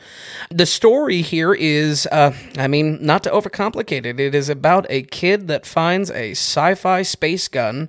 [0.51, 5.03] the story here is, uh, I mean, not to overcomplicate it, it is about a
[5.03, 7.89] kid that finds a sci-fi space gun.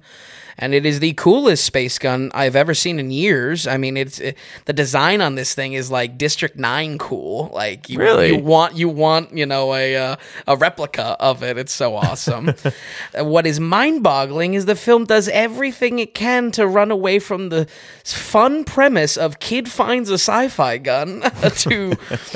[0.58, 3.66] And it is the coolest space gun I've ever seen in years.
[3.68, 7.50] I mean, it's it, the design on this thing is like District Nine cool.
[7.54, 8.30] Like you, Really?
[8.30, 10.16] you want you want you know a uh,
[10.48, 11.58] a replica of it.
[11.58, 12.54] It's so awesome.
[13.18, 17.50] what is mind boggling is the film does everything it can to run away from
[17.50, 17.68] the
[18.04, 21.22] fun premise of kid finds a sci-fi gun
[21.58, 21.96] to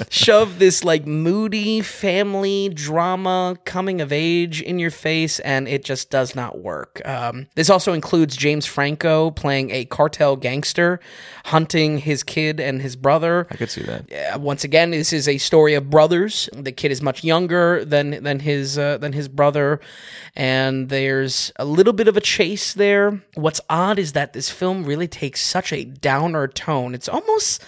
[0.09, 6.09] shove this like moody family drama coming of age in your face, and it just
[6.09, 7.01] does not work.
[7.05, 8.06] Um, this also includes
[8.37, 10.99] James Franco playing a cartel gangster
[11.45, 13.47] hunting his kid and his brother.
[13.49, 14.11] I could see that.
[14.11, 16.49] Uh, once again, this is a story of brothers.
[16.53, 19.79] The kid is much younger than than his uh, than his brother,
[20.35, 23.21] and there's a little bit of a chase there.
[23.35, 26.95] What's odd is that this film really takes such a downer tone.
[26.95, 27.63] It's almost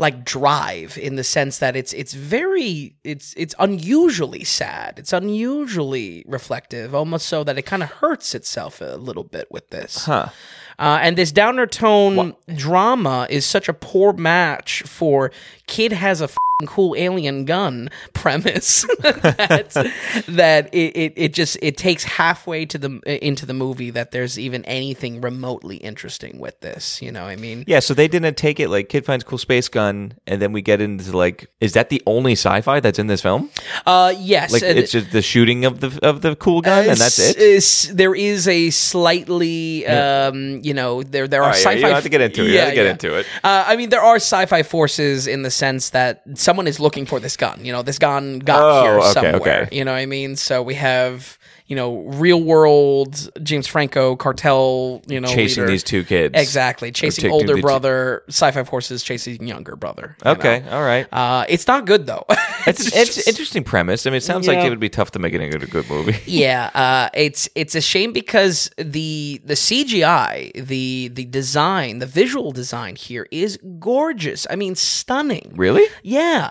[0.00, 4.98] like drive in the sense that it's it's very it's it's unusually sad.
[4.98, 9.68] It's unusually reflective almost so that it kind of hurts itself a little bit with
[9.68, 10.06] this.
[10.06, 10.30] Huh.
[10.78, 15.30] uh, and this downer tone drama is such a poor match for
[15.66, 19.92] kid has a fing cool alien gun premise that,
[20.28, 24.38] that it, it, it just it takes halfway to the into the movie that there's
[24.38, 28.36] even anything remotely interesting with this you know what i mean Yeah, so they didn't
[28.36, 31.72] take it like kid finds cool space gun, and then we get into like, is
[31.74, 33.50] that the only sci-fi that's in this film?
[33.86, 36.98] uh yes Like and- it's just the shooting of the of the cool gun, and
[36.98, 37.96] that's it.
[37.96, 41.74] there is a slightly, um, you know, there there are right, yeah, sci-fi.
[41.76, 42.50] you don't have to get into it.
[42.50, 43.26] You have to get into it.
[43.42, 47.20] Uh, I mean, there are sci-fi forces in the sense that someone is looking for
[47.20, 47.64] this gun.
[47.64, 49.36] You know, this gun got Oh, here okay, somewhere.
[49.62, 49.68] okay.
[49.70, 50.34] You know what I mean?
[50.36, 51.38] So we have.
[51.70, 55.02] You know, real world James Franco cartel.
[55.06, 55.70] You know, Chasing leader.
[55.70, 56.34] these two kids.
[56.36, 58.24] exactly chasing older the two- brother.
[58.28, 60.16] Sci-fi forces chasing younger brother.
[60.24, 60.72] you Okay, know?
[60.72, 61.06] all right.
[61.12, 62.24] Uh, it's not good though.
[62.66, 64.04] It's, It's it's just- an interesting premise.
[64.06, 65.88] I mean, it sounds like it would be tough to make it into a good
[65.88, 66.18] movie.
[66.26, 72.52] yeah, uh, it's it's a shame because the the CGI, the the design, the visual
[72.52, 74.46] design here is gorgeous.
[74.50, 75.52] I mean, stunning.
[75.56, 75.86] really?
[76.02, 76.50] Yeah.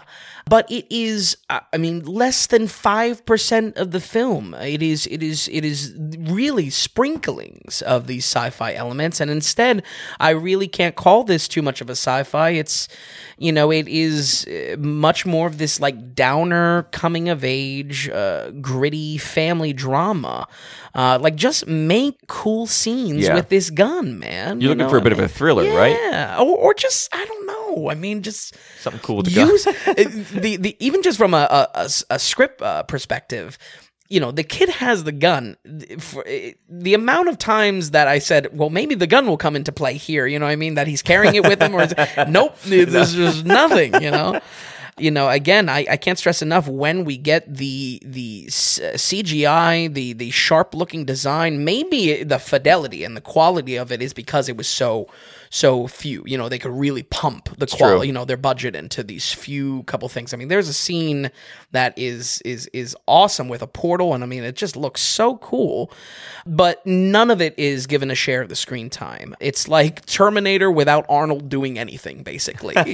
[0.50, 4.54] But it is, uh, I mean, less than five percent of the film.
[4.56, 9.84] It is, it is, it is really sprinklings of these sci-fi elements, and instead,
[10.20, 12.50] I really can't call this too much of a sci-fi.
[12.52, 12.88] It's,
[13.38, 18.50] you know, it is uh, much more of this like downer, coming of age, uh,
[18.62, 20.48] gritty family drama.
[20.96, 23.36] Uh, like, just make cool scenes Yeah.
[23.36, 24.60] with this gun, man.
[24.60, 25.30] You're you looking for a bit I of a mean?
[25.30, 25.96] thriller, right?
[25.96, 27.39] Yeah, or, or just I don't
[27.90, 29.64] I mean, just Something cool to use
[30.44, 33.58] the the even just from a a, a, script uh, perspective.
[34.12, 35.56] You know, the kid has the gun.
[36.00, 39.56] For, eh, the amount of times that I said, "Well, maybe the gun will come
[39.56, 41.88] into play here." You know, what I mean that he's carrying it with him, or
[42.28, 44.02] nope, there's just nothing.
[44.02, 44.42] You know,
[44.98, 45.30] you know.
[45.30, 50.32] Again, I, I can't stress enough when we get the the s- CGI, the the
[50.32, 51.64] sharp looking design.
[51.64, 55.08] Maybe the fidelity and the quality of it is because it was so
[55.50, 56.24] so few.
[56.26, 59.84] You know, they could really pump the quality you know their budget into these few
[59.84, 60.34] couple things.
[60.34, 61.32] I mean, there's a scene
[61.72, 65.38] that is is is awesome with a portal, and I mean, it just looks so
[65.38, 65.92] cool.
[66.46, 69.36] But none of it is given a share of the screen time.
[69.40, 72.76] It's like Terminator without Arnold doing anything, basically.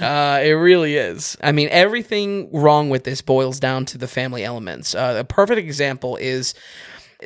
[0.00, 1.36] Uh, it really is.
[1.42, 4.94] I mean, everything wrong with this boils down to the family elements.
[4.94, 6.54] Uh, a perfect example is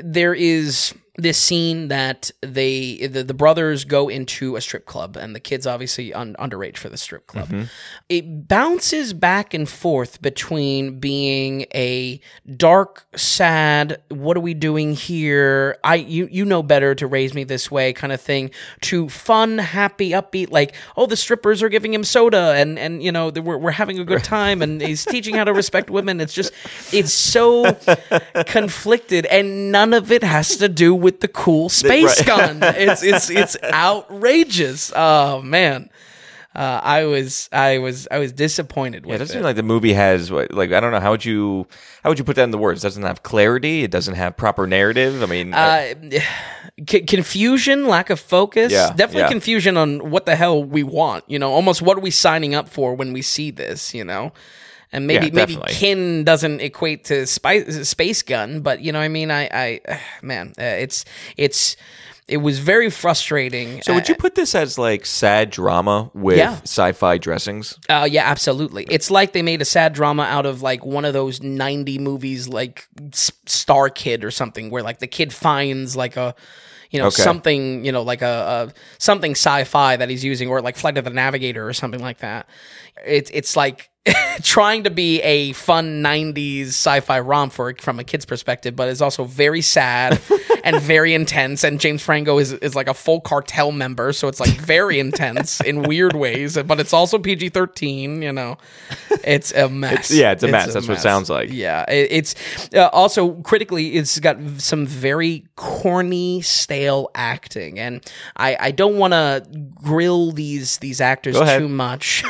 [0.02, 5.34] there is this scene that they the, the brothers go into a strip club and
[5.34, 7.48] the kids obviously un, underage for the strip club.
[7.48, 7.64] Mm-hmm.
[8.08, 12.20] It bounces back and forth between being a
[12.56, 15.78] dark sad what are we doing here?
[15.82, 18.52] I you you know better to raise me this way kind of thing
[18.82, 23.10] to fun happy upbeat like oh the strippers are giving him soda and and you
[23.10, 26.20] know we're, we're having a good time and he's teaching how to respect women.
[26.20, 26.52] It's just
[26.92, 27.76] it's so
[28.46, 33.30] conflicted and none of it has to do with the cool space gun it's it's
[33.42, 35.90] it's outrageous oh man
[36.58, 39.38] uh, I was, I was, I was disappointed with It with doesn't it.
[39.38, 41.68] seem like the movie has like I don't know how would you
[42.02, 42.82] how would you put that in the words?
[42.82, 43.84] It doesn't have clarity.
[43.84, 45.22] It doesn't have proper narrative.
[45.22, 46.18] I mean, uh, uh,
[46.88, 48.72] c- confusion, lack of focus.
[48.72, 49.28] Yeah, definitely yeah.
[49.28, 51.22] confusion on what the hell we want.
[51.28, 53.94] You know, almost what are we signing up for when we see this?
[53.94, 54.32] You know,
[54.92, 59.04] and maybe Yeah, maybe kin doesn't equate to spice, space gun, but you know, what
[59.04, 61.04] I mean, I, I, man, uh, it's
[61.36, 61.76] it's
[62.26, 63.80] it was very frustrating.
[63.80, 66.60] so would you put this as like sad drama with Yeah.
[66.64, 67.78] sci-fi dressings?
[67.88, 68.84] Uh, yeah, absolutely.
[68.90, 72.46] It's like they made a sad drama out of like one of those 90 movies
[72.46, 76.34] like Star Kid or something where like the kid finds like a
[76.90, 77.22] you know Okay.
[77.22, 81.04] something, you know, like a, a something sci-fi that he's using or like Flight of
[81.04, 82.46] the Navigator or something like that.
[83.06, 83.88] It's it's like
[84.42, 89.00] trying to be a fun 90s sci-fi romp for from a kid's perspective, but it's
[89.00, 90.20] also very sad
[90.64, 91.64] and very intense.
[91.64, 95.60] And James Franco is, is like a full cartel member, so it's like very intense
[95.60, 98.56] in weird ways, but it's also PG-13, you know.
[99.24, 100.10] It's a mess.
[100.10, 100.72] yeah, it's a mess.
[100.72, 101.50] That's what it sounds like.
[101.52, 102.34] Yeah, it, it's
[102.74, 108.04] uh, also critically, it's got some very corny, stale acting, and
[108.36, 109.44] I, I don't want to
[109.82, 112.24] grill these these actors too much.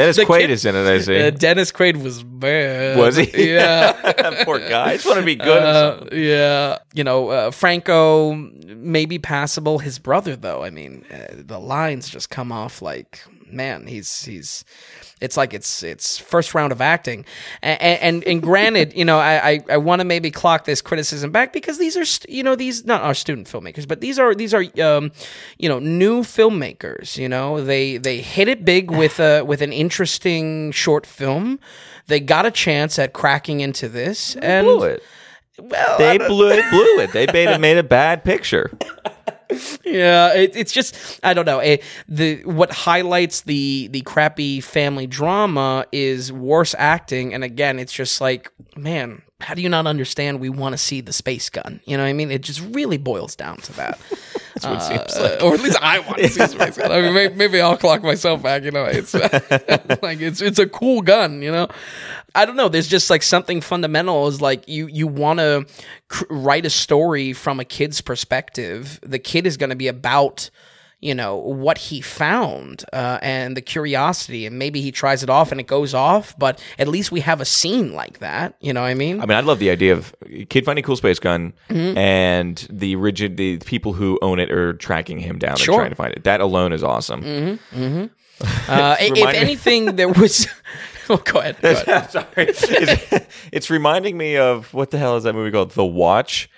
[0.00, 0.86] Dennis The Quaid kid- is in it.
[0.86, 1.20] I see.
[1.20, 2.96] Uh, Dennis Quaid was bad.
[2.98, 3.30] Was he?
[3.52, 3.92] Yeah.
[4.44, 4.90] poor guy.
[4.90, 5.62] I just want to be good.
[5.62, 9.78] Uh, yeah, you know, uh, Franco maybe passable.
[9.78, 13.20] His brother, though, I mean, uh, the lines just come off like,
[13.52, 14.64] man, he's he's.
[15.20, 17.26] It's like it's it's first round of acting,
[17.62, 21.30] and and, and granted, you know, I I, I want to maybe clock this criticism
[21.30, 24.34] back because these are st- you know these not our student filmmakers, but these are
[24.34, 25.12] these are um
[25.58, 27.18] you know new filmmakers.
[27.18, 31.60] You know, they they hit it big with a with an interesting short film.
[32.06, 35.02] They got a chance at cracking into this, and blew it.
[35.60, 36.64] well, They blew it.
[36.70, 37.12] Blew it.
[37.12, 37.60] They made it.
[37.60, 38.70] Made a bad picture.
[39.84, 41.58] Yeah, it, it's just I don't know.
[41.58, 47.92] It, the what highlights the the crappy family drama is worse acting, and again, it's
[47.92, 50.40] just like, man, how do you not understand?
[50.40, 51.80] We want to see the space gun.
[51.84, 52.30] You know what I mean?
[52.30, 53.98] It just really boils down to that.
[54.54, 55.42] That's what it seems Uh, like.
[55.42, 56.90] or at least I want to see the space gun.
[56.92, 58.64] I mean, maybe, maybe I'll clock myself back.
[58.64, 61.40] You know, it's like it's it's a cool gun.
[61.42, 61.68] You know,
[62.34, 62.68] I don't know.
[62.68, 65.66] There's just like something fundamental is like you you want to
[66.08, 68.98] cr- write a story from a kid's perspective.
[69.02, 70.50] The kid is going to be about
[71.00, 75.50] you know what he found uh, and the curiosity and maybe he tries it off
[75.50, 78.82] and it goes off but at least we have a scene like that you know
[78.82, 80.14] what i mean I mean, I love the idea of
[80.50, 81.96] kid finding cool space gun, Mm-hmm.
[81.98, 85.74] and the rigid the people who own it are tracking him down Sure.
[85.74, 86.24] and trying to find it.
[86.24, 87.22] That alone is awesome.
[87.72, 90.46] uh, if anything there was
[91.10, 92.10] oh, go ahead, go ahead.
[92.10, 92.64] Sorry, it's,
[93.52, 95.70] it's reminding me of what the hell is that movie called?
[95.72, 96.50] The Watch.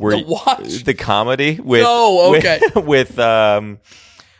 [0.00, 0.84] Where The Watch?
[0.84, 2.60] the comedy with Oh, with- okay.
[2.80, 3.78] with, um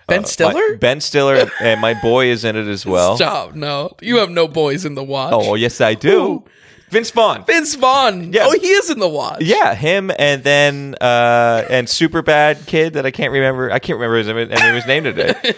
[0.09, 3.16] ben my- stiller Ben Stiller, and my boy is in it as well.
[3.16, 3.55] Stop!
[3.55, 5.33] No, you have no boys in the watch.
[5.35, 6.11] Oh yes, I do.
[6.20, 6.44] Who?
[6.90, 7.44] Vince Vaughn.
[7.44, 8.33] Vince Vaughn.
[8.33, 8.46] Yeah.
[8.46, 9.40] Oh, he is in the watch.
[9.42, 13.70] Yeah, him and then uh and super bad kid that I can't remember.
[13.70, 15.35] I can't remember his name and he was named today.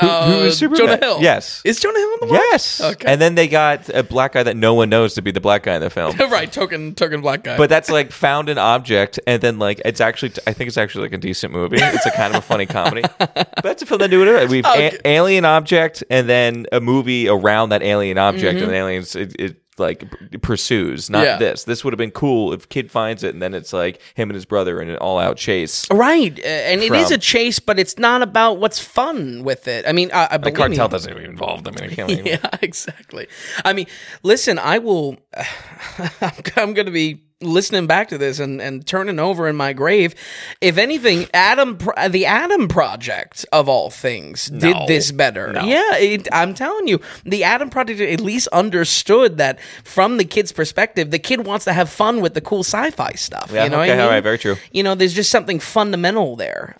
[0.00, 1.18] Who, who was super Uh, Jonah Hill.
[1.22, 1.62] Yes.
[1.64, 2.42] Is Jonah Hill in the watch?
[2.50, 2.80] Yes.
[2.82, 3.10] Okay.
[3.10, 5.62] And then they got a black guy that no one knows to be the black
[5.62, 6.14] guy in the film.
[6.30, 7.56] right, token token black guy.
[7.56, 11.02] But that's like found an object, and then like it's actually I think it's actually
[11.04, 11.78] like a decent movie.
[11.80, 13.02] It's a kind of a funny comedy.
[13.56, 14.48] But that's a film that do it.
[14.50, 14.98] We've Okay.
[15.02, 18.64] a- alien object, and then a movie around that alien object, Mm-hmm.
[18.64, 20.04] and the aliens it, it like
[20.42, 21.10] pursues.
[21.10, 21.36] Not Yeah.
[21.38, 21.64] this.
[21.64, 24.34] This would have been cool if kid finds it, and then it's like him and
[24.34, 25.86] his brother in an all out chase.
[25.90, 29.84] right, and it is From- a chase, but it's not about what's fun with it.
[29.86, 30.90] I mean, I, I The cartel me.
[30.92, 31.74] doesn't even involve them.
[31.78, 33.26] I mean, I can't even- Yeah, exactly.
[33.64, 33.86] I mean,
[34.22, 35.16] listen, I will.
[36.20, 39.72] I'm, I'm going to be listening back to this and, and turning over in my
[39.72, 40.14] grave.
[40.60, 45.52] If anything, Adam, the Adam Project of all things, did this better.
[45.52, 45.62] No.
[45.62, 50.52] Yeah, it, I'm telling you, the Adam Project at least understood that from the kid's
[50.52, 53.50] perspective, the kid wants to have fun with the cool sci-fi stuff.
[53.52, 54.04] Yeah, you know, okay, I mean?
[54.04, 54.56] all right, very true.
[54.72, 56.76] You know, there's just something fundamental there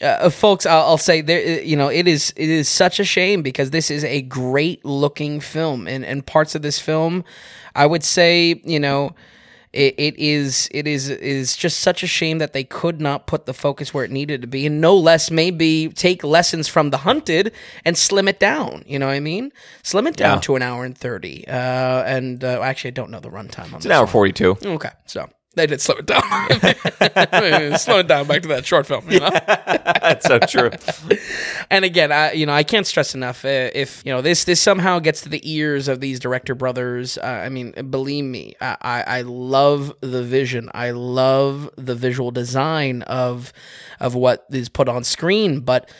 [0.00, 1.60] uh, folks, I'll, I'll say there.
[1.62, 5.40] You know, it is it is such a shame because this is a great looking
[5.40, 7.24] film, and and parts of this film,
[7.74, 9.14] I would say, you know.
[9.72, 13.46] It, it is it is is just such a shame that they could not put
[13.46, 16.98] the focus where it needed to be, and no less maybe take lessons from The
[16.98, 17.52] Hunted
[17.84, 18.82] and slim it down.
[18.86, 19.52] You know what I mean?
[19.82, 20.40] Slim it down Yeah.
[20.42, 21.46] to an hour and thirty.
[21.46, 21.52] Uh,
[22.04, 24.56] and uh, actually, I don't know the runtime on It's an hour forty two.
[24.64, 26.22] Okay, so they did slow it down.
[27.78, 29.10] slow it down back to that short film.
[29.10, 29.30] You know?
[29.46, 30.70] That's so true.
[31.70, 34.60] and again, I you know I can't stress enough uh, if you know this this
[34.60, 37.18] somehow gets to the ears of these director brothers.
[37.18, 40.70] Uh, I mean, believe me, I, I I love the vision.
[40.72, 43.52] I love the visual design of
[44.00, 45.90] of what is put on screen, but.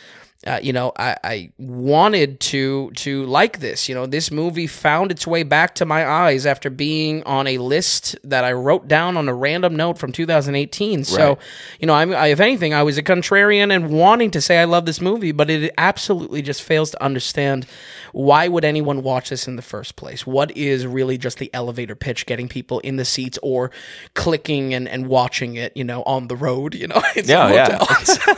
[0.49, 3.87] Uh, you know, I, I wanted to to like this.
[3.87, 7.59] You know, this movie found its way back to my eyes after being on a
[7.59, 11.03] list that I wrote down on a random note from 2018.
[11.03, 11.37] So,
[11.79, 14.63] you know, I'm, I, if anything, I was a contrarian and wanting to say I
[14.63, 17.67] love this movie, but it absolutely just fails to understand
[18.11, 20.25] why would anyone watch this in the first place?
[20.25, 23.71] What is really just the elevator pitch, getting people in the seats or
[24.13, 27.77] clicking and, and watching it, you know, on the road, you know, it's Yeah, yeah.
[27.79, 28.19] hotels.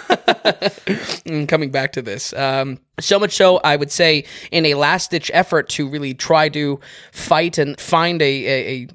[1.21, 2.33] Mm, coming back to this.
[2.33, 6.49] Um, so much so, I would say, in a last ditch effort to really try
[6.49, 6.79] to
[7.11, 8.87] fight and find a, a, a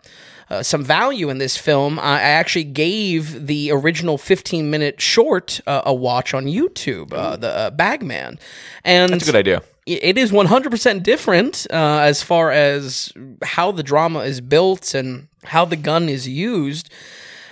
[0.48, 5.60] uh, some value in this film, I I actually gave the original 15 minute short
[5.66, 8.38] uh, a watch on YouTube, uh, the uh, Bagman,
[8.84, 9.62] and That's a good idea.
[9.86, 13.12] It is 100% different uh, as far as
[13.42, 16.90] how the drama is built and how the gun is used,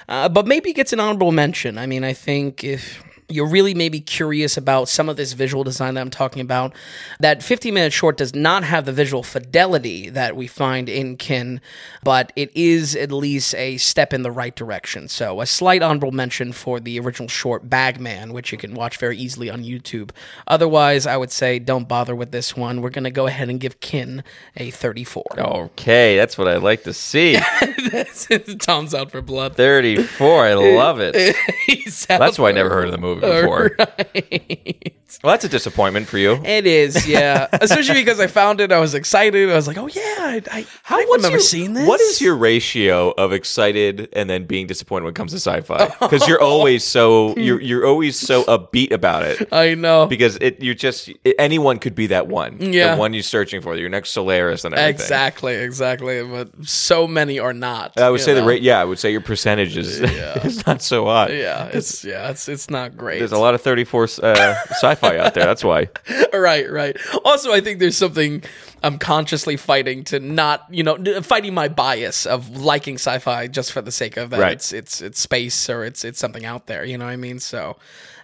[0.08, 1.78] uh, but maybe it gets an honorable mention.
[1.78, 5.94] I mean, I think if you're really maybe curious about some of this visual design
[5.94, 6.74] that I'm talking about,
[7.20, 11.60] that 50 minute short does not have the visual fidelity that we find in Kin,
[12.02, 15.08] but it is at least a step in the right direction.
[15.08, 19.16] So, a slight honorable mention for the original short Bagman, which you can watch very
[19.16, 20.10] easily on YouTube.
[20.46, 22.82] Otherwise, I would say don't bother with this one.
[22.82, 24.22] We're going to go ahead and give Kin
[24.56, 25.24] a 34.
[25.38, 27.38] Okay, that's what I like to see.
[28.60, 29.56] Tom's out for blood.
[29.56, 30.44] 34.
[30.46, 31.14] I love it.
[32.08, 33.76] That's why I never heard of the movie before.
[33.78, 34.92] Right.
[35.22, 36.40] Well, that's a disappointment for you.
[36.44, 37.46] It is, yeah.
[37.52, 39.50] Especially because I found it, I was excited.
[39.50, 42.20] I was like, "Oh yeah, I, I, I what's remember your- seeing this." What is
[42.20, 45.86] your ratio of excited and then being disappointed when it comes to sci-fi?
[46.00, 49.48] Because you're always so you're you're always so upbeat about it.
[49.52, 52.58] I know Because it you're just anyone could be that one.
[52.72, 52.94] Yeah.
[52.94, 53.74] The one you're searching for.
[53.76, 54.94] Your next Solaris and everything.
[54.94, 56.22] exactly, exactly.
[56.24, 57.98] But so many are not.
[57.98, 58.62] I would you say the rate.
[58.62, 61.30] Yeah, I would say your percentage is, is not so high.
[61.32, 63.18] Yeah, it's yeah, it's it's not great.
[63.18, 64.06] There's a lot of 34 uh,
[64.70, 65.44] sci-fi out there.
[65.44, 65.88] That's why.
[66.32, 66.96] right, right.
[67.24, 68.42] Also, I think there's something
[68.82, 73.80] I'm consciously fighting to not, you know, fighting my bias of liking sci-fi just for
[73.82, 74.40] the sake of that.
[74.40, 74.52] Right.
[74.52, 76.84] It's it's it's space or it's it's something out there.
[76.84, 77.40] You know what I mean?
[77.40, 77.76] So,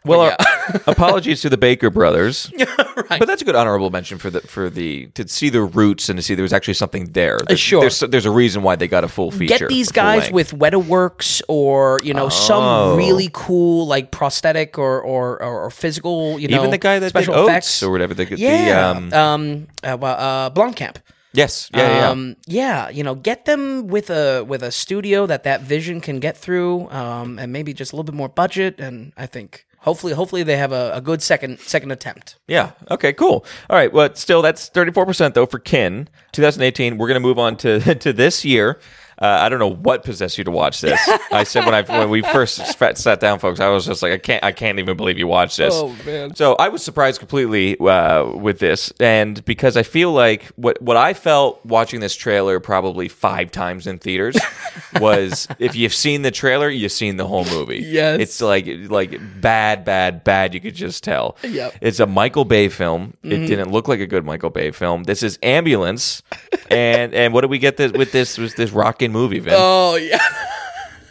[0.05, 0.36] Well, yeah.
[0.38, 3.18] uh, apologies to the Baker brothers, right.
[3.18, 6.18] but that's a good honorable mention for the for the to see the roots and
[6.18, 7.38] to see there was actually something there.
[7.46, 7.80] There- sure.
[7.82, 9.59] there's, there's a reason why they got a full feature.
[9.59, 10.32] get these guys length.
[10.32, 12.28] with Wetaworks or you know Oh.
[12.30, 16.98] some really cool like prosthetic or or, or, or physical you know even the guy
[16.98, 18.14] that special did effects or whatever.
[18.14, 20.96] The, the, yeah um, um uh, well, uh Blomkamp
[21.32, 22.09] yes, yeah, yeah, yeah.
[22.09, 26.20] um yeah you know get them with a with a studio that that vision can
[26.20, 30.12] get through um and maybe just a little bit more budget and I think hopefully
[30.12, 32.72] hopefully they have a, a good second second attempt Yeah.
[32.91, 33.12] Okay.
[33.12, 33.45] Cool.
[33.68, 33.93] All right.
[33.93, 36.09] Well, still, that's thirty four percent though for Kin.
[36.33, 36.99] 2018.
[36.99, 38.78] We're gonna move on to to this year.
[39.21, 40.99] Uh, I don't know what possessed you to watch this.
[41.33, 44.18] I said when I when we first sat down, folks, I was just like, I
[44.18, 45.75] can't, I can't even believe you watched this.
[45.77, 46.35] Oh, man.
[46.35, 50.97] So I was surprised completely uh, with this, and because I feel like what what
[50.97, 54.39] I felt watching this trailer probably five times in theaters
[55.01, 57.85] was if you've seen the trailer, you've seen the whole movie.
[57.91, 58.21] Yes.
[58.21, 60.55] it's like like bad, bad, bad.
[60.55, 61.37] You could just tell.
[61.43, 61.77] Yep.
[61.83, 63.14] It's a Michael Bay film.
[63.23, 63.33] Mm-hmm.
[63.33, 65.05] It didn't look like a good Michael Bay film.
[65.05, 66.23] This is Ambulance,
[66.71, 69.55] and and what do we get this, with this was this rockin' movie, Vin?
[69.57, 70.19] Oh yeah.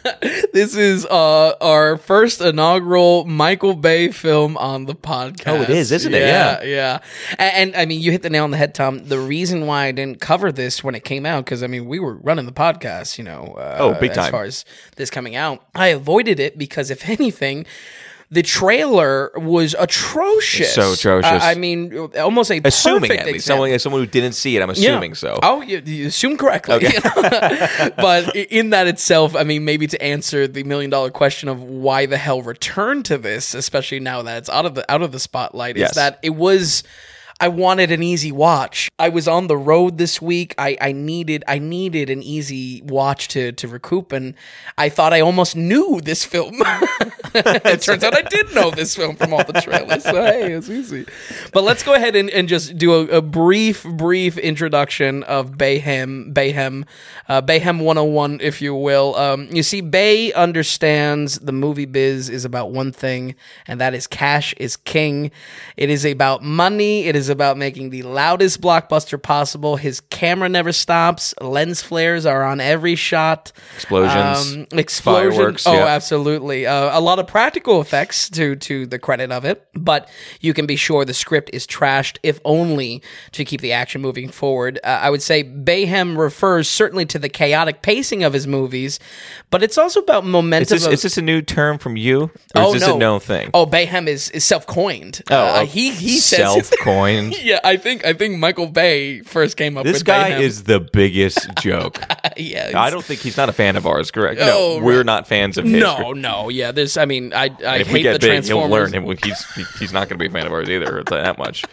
[0.54, 5.46] this is uh our first inaugural Michael Bay film on the podcast.
[5.46, 6.22] Oh, it is, isn't it?
[6.22, 6.98] Yeah, yeah.
[7.38, 9.04] And, and I mean, you hit the nail on the head, Tom.
[9.04, 11.98] The reason why I didn't cover this when it came out, because I mean, we
[11.98, 13.54] were running the podcast, you know.
[13.58, 14.24] Uh, Oh, big time.
[14.24, 14.64] As far as
[14.96, 17.66] this coming out, I avoided it because, if anything.
[18.32, 20.72] The trailer was atrocious.
[20.72, 21.42] So atrocious.
[21.42, 23.64] I, I mean, almost a assuming perfect at least example.
[23.64, 24.62] someone someone who didn't see it.
[24.62, 25.38] I'm assuming so.
[25.42, 26.78] Oh, you, you assume correctly.
[27.96, 32.06] but in that itself, I mean, maybe to answer the million dollar question of why
[32.06, 35.18] the hell return to this, especially now that it's out of the out of the
[35.18, 35.90] spotlight, Yes.
[35.90, 36.84] is that it was.
[37.40, 38.90] I wanted an easy watch.
[38.98, 40.54] I was on the road this week.
[40.58, 44.34] I, I needed I needed an easy watch to to recoup, and
[44.76, 46.56] I thought I almost knew this film.
[47.34, 50.04] it turns out I did know this film from all the trailers.
[50.04, 51.06] So hey, it's easy.
[51.52, 56.34] But let's go ahead and, and just do a, a brief brief introduction of Bayhem
[56.34, 56.84] Bayhem
[57.28, 59.14] uh, Bayhem 101, if you will.
[59.16, 63.34] Um, you see, Bay understands the movie biz is about one thing,
[63.66, 65.30] and that is cash is king.
[65.76, 67.06] It is about money.
[67.06, 69.76] It is about making the loudest blockbuster possible.
[69.76, 71.34] His camera never stops.
[71.40, 73.52] Lens flares are on every shot.
[73.76, 75.36] Explosions, Um, explosions.
[75.36, 75.86] fireworks, Oh, yeah.
[75.86, 76.66] absolutely.
[76.66, 80.08] Uh, a lot of practical effects to to the credit of it, but
[80.40, 83.02] you can be sure the script is trashed, if only
[83.32, 84.78] to keep the action moving forward.
[84.84, 88.98] Uh, I would say Bayhem refers certainly to the chaotic pacing of his movies,
[89.50, 90.74] but it's also about Is momentum.
[90.76, 92.30] this, of, is this a new term from you?
[92.54, 93.50] Or oh is this no, a known thing?
[93.54, 95.22] Oh, Bayhem is, is self coined.
[95.30, 96.70] Oh, uh, he he says
[97.42, 100.40] yeah, I think I think Michael Bay first came up This with guy Bayhem.
[100.40, 102.00] is the biggest joke.
[102.36, 102.72] yeah.
[102.74, 104.40] I don't think he's not a fan of ours, correct?
[104.42, 105.06] Oh, no, we're right.
[105.06, 105.80] not fans of his.
[105.82, 106.72] No, no, yeah.
[106.72, 108.92] There's, I mean, I, I if hate we get the big, he'll Transformers.
[108.92, 109.04] learn.
[109.04, 109.16] Him.
[109.22, 110.98] He's he- he's not going to be a fan of ours either.
[110.98, 111.64] I'll tell you that much.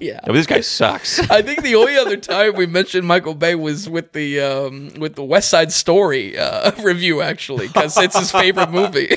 [0.00, 0.20] Yeah.
[0.26, 1.20] This guy sucks.
[1.30, 5.14] I think the only other time we mentioned Michael Bay was with the um, with
[5.14, 9.08] the West Side Story uh, review, actually, because it's his favorite movie,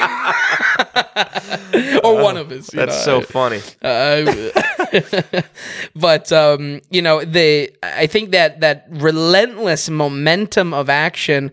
[2.03, 2.71] or one of his.
[2.73, 3.21] you That's know.
[3.21, 3.61] so funny.
[3.81, 5.41] Uh,
[5.95, 11.51] but um, you know, the I think that that relentless momentum of action.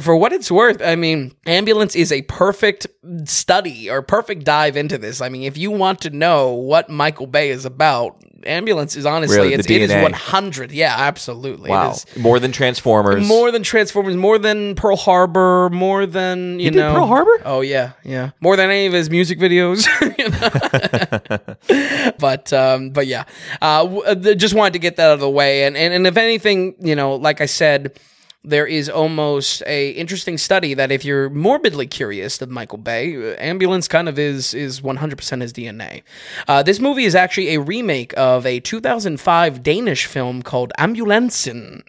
[0.00, 2.86] For what it's worth, I mean, Ambulance is a perfect
[3.24, 5.20] study or perfect dive into this.
[5.20, 8.16] I mean, if you want to know what Michael Bay is about,
[8.46, 11.70] Ambulance is honestly Really, it's, it is 100 Yeah, absolutely.
[11.70, 13.26] It Wow, is more than Transformers.
[13.26, 17.42] more than Transformers, more than Pearl Harbor, more than you did know Pearl Harbor?
[17.44, 19.86] Oh yeah, yeah, more than any of his music videos.
[22.18, 23.24] but um, but yeah,
[23.60, 26.16] uh, uh, just wanted to get that out of the way, and and, and if
[26.16, 27.98] anything, you know, like I said.
[28.44, 33.36] There is almost a interesting study that if you're morbidly curious of Michael Bay, uh,
[33.38, 36.02] Ambulance kind of is is 100% his DNA.
[36.48, 41.82] Uh, this movie is actually a remake of a 2005 Danish film called Ambulancen.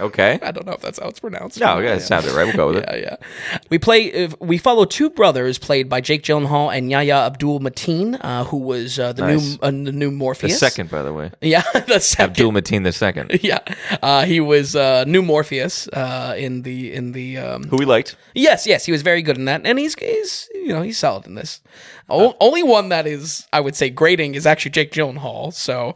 [0.00, 0.38] Okay.
[0.42, 1.60] I don't know if that's how it's pronounced.
[1.60, 2.44] No, yeah, it sounded right.
[2.46, 2.88] We'll go with it.
[2.92, 3.58] Yeah, yeah.
[3.70, 4.24] We play.
[4.24, 8.56] Uh, we follow two brothers played by Jake Gyllenhaal and Yahya Abdul Mateen, uh, who
[8.56, 9.52] was uh, the Nice.
[9.52, 10.58] new uh, the new The Morpheus.
[10.58, 12.30] second, by the way, yeah, the second.
[12.30, 13.58] Abdul Mateen the second, Yeah,
[14.02, 17.38] uh, he was uh, new Morpheus uh, in the in the.
[17.38, 18.16] Um, who we liked.
[18.34, 21.26] yes, yes, he was very good in that, and he's he's you know he's solid
[21.26, 21.60] in this.
[22.08, 25.52] O- only one that is I would say grading is actually Jake Gyllenhaal.
[25.52, 25.94] So.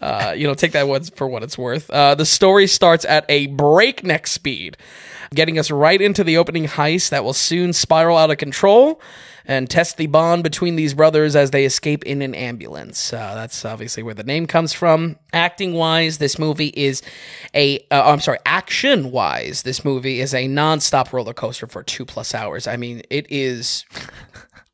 [0.00, 1.88] Uh, you know, take that one for what it's worth.
[1.90, 4.76] Uh, the story starts at a breakneck speed,
[5.34, 9.00] getting us right into the opening heist that will soon spiral out of control
[9.48, 13.12] and test the bond between these brothers as they escape in an ambulance.
[13.12, 15.16] Uh, that's obviously where the name comes from.
[15.32, 17.00] Acting wise, this movie is
[17.54, 17.78] a.
[17.90, 22.34] Uh, I'm sorry, action wise, this movie is a non-stop roller coaster for two plus
[22.34, 22.66] hours.
[22.66, 23.84] I mean, it is.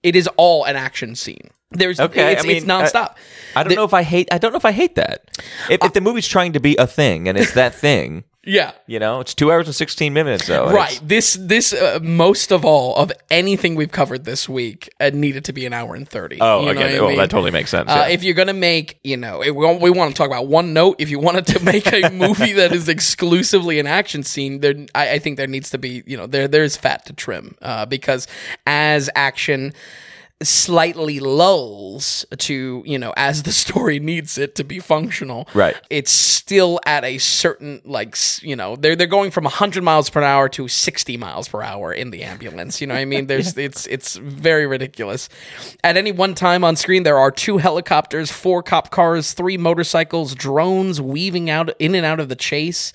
[0.03, 1.51] It is all an action scene.
[1.71, 3.15] There's Okay, it's, I mean, it's nonstop.
[3.57, 4.29] I don't know if I hate.
[4.31, 5.31] I don't know if I hate that.
[5.71, 8.99] If, if the movie's trying to be a thing and it's that thing, yeah, you
[8.99, 10.71] know, it's two hours and sixteen minutes though.
[10.71, 11.01] Right.
[11.03, 15.53] This this uh, most of all of anything we've covered this week uh, needed to
[15.53, 16.39] be an hour and thirty.
[16.41, 16.81] Oh, You know okay.
[16.83, 17.19] what I Well, mean?
[17.19, 17.89] that totally makes sense.
[17.89, 18.13] Uh, yeah.
[18.15, 20.97] if you're gonna make, you know, we, we want to talk about one note.
[20.99, 25.13] If you wanted to make a movie that is exclusively an action scene, there, I,
[25.13, 28.27] I think there needs to be, you know, there there's fat to trim uh, because
[28.67, 29.73] as action
[30.45, 35.77] slightly lulls to you know as the story needs it to be functional Right.
[35.91, 40.23] it's still at a certain like you know they're they're going from 100 miles per
[40.23, 43.27] hour to 60 miles per hour in the ambulance you know what i mean?
[43.33, 45.29] There's it's it's very ridiculous.
[45.85, 50.35] At any one time on screen there are two helicopters four cop cars three motorcycles
[50.35, 52.93] drones weaving out in and out of the chase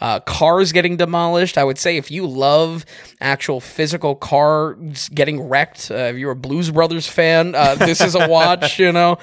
[0.00, 1.56] uh, cars getting demolished.
[1.58, 2.84] I would say if you love
[3.20, 8.14] actual physical cars getting wrecked uh, if you're a blues brothers fan uh, this is
[8.14, 9.18] a watch you know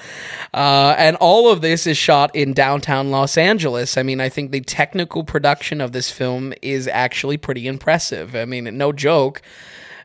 [0.56, 3.98] uh, and all of this is shot in downtown Los Angeles.
[3.98, 8.34] I mean, I think the technical production of this film is actually pretty impressive.
[8.34, 9.42] I mean, no joke.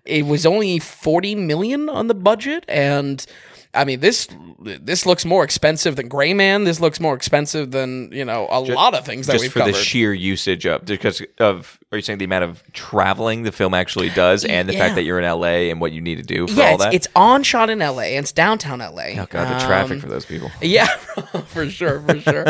[0.03, 3.25] It was only 40 million on the budget and
[3.73, 4.27] I mean this
[4.59, 6.65] this looks more expensive than Gray Man.
[6.65, 9.59] This looks more expensive than, you know, a lot of things that just we've for
[9.59, 9.73] covered.
[9.75, 13.73] the sheer usage of because of are you saying the amount of traveling the film
[13.73, 14.79] actually does and the Yeah.
[14.79, 16.83] fact that you're in LA and what you need to do for yeah, all it's,
[16.83, 16.93] that?
[16.93, 19.13] it's on shot in LA and it's downtown LA.
[19.17, 20.51] oh god, the traffic Um, for those people.
[20.61, 20.85] Yeah,
[21.47, 22.45] for sure, for sure.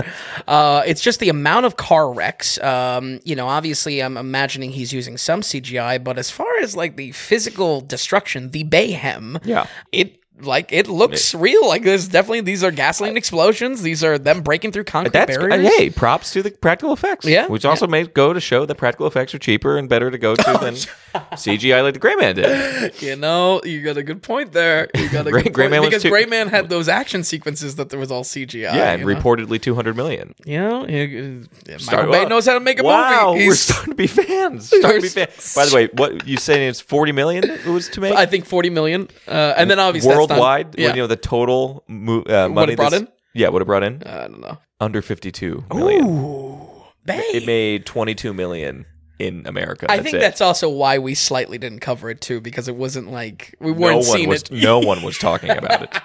[0.48, 2.60] uh, it's just the amount of car wrecks.
[2.60, 6.98] Um, you know, obviously, I'm imagining he's using some CGI, but as far as like
[6.98, 9.66] the physical destruction, the bayhem, Yeah.
[9.92, 11.68] it like it looks real.
[11.68, 13.82] Like there's definitely these are gasoline explosions.
[13.82, 15.76] These are them breaking through concrete That's uh, barriers.
[15.78, 17.26] hey, props to the practical effects.
[17.26, 20.18] Yeah, which also may go to show that practical effects are cheaper and better to
[20.18, 20.76] go to than
[21.36, 23.02] CGI like the Gray Man did.
[23.02, 24.89] You know, you got a good point there.
[24.96, 25.72] You got a Gray- good Gray point.
[25.72, 28.62] Man because too- Gray Man had those action sequences that there was all CGI.
[28.62, 29.08] Yeah, and know?
[29.08, 30.34] reportedly two hundred million.
[30.46, 33.48] You know, you- uh, Start- Michael Bay knows how to make a wow, movie.
[33.48, 34.68] we're starting to be fans.
[34.82, 35.54] Starting to be fans.
[35.56, 38.46] By the way, what you saying it's forty million it was to make I think
[38.46, 40.76] forty million, uh, and then obviously not- worldwide?
[40.78, 43.08] yeah, you know the total mo- uh, money it brought in?
[43.34, 44.58] Yeah, what it brought in I don't know.
[44.80, 46.06] under fifty-two million.
[46.08, 46.68] Ooh,
[47.06, 47.24] bang.
[47.34, 48.86] It made twenty-two million
[49.20, 49.86] in America.
[49.90, 50.20] I That's think it.
[50.20, 53.78] that's also why we slightly didn't cover it too, because it wasn't like we no
[53.80, 54.52] weren't one seeing was it.
[54.52, 55.98] no one was talking about it.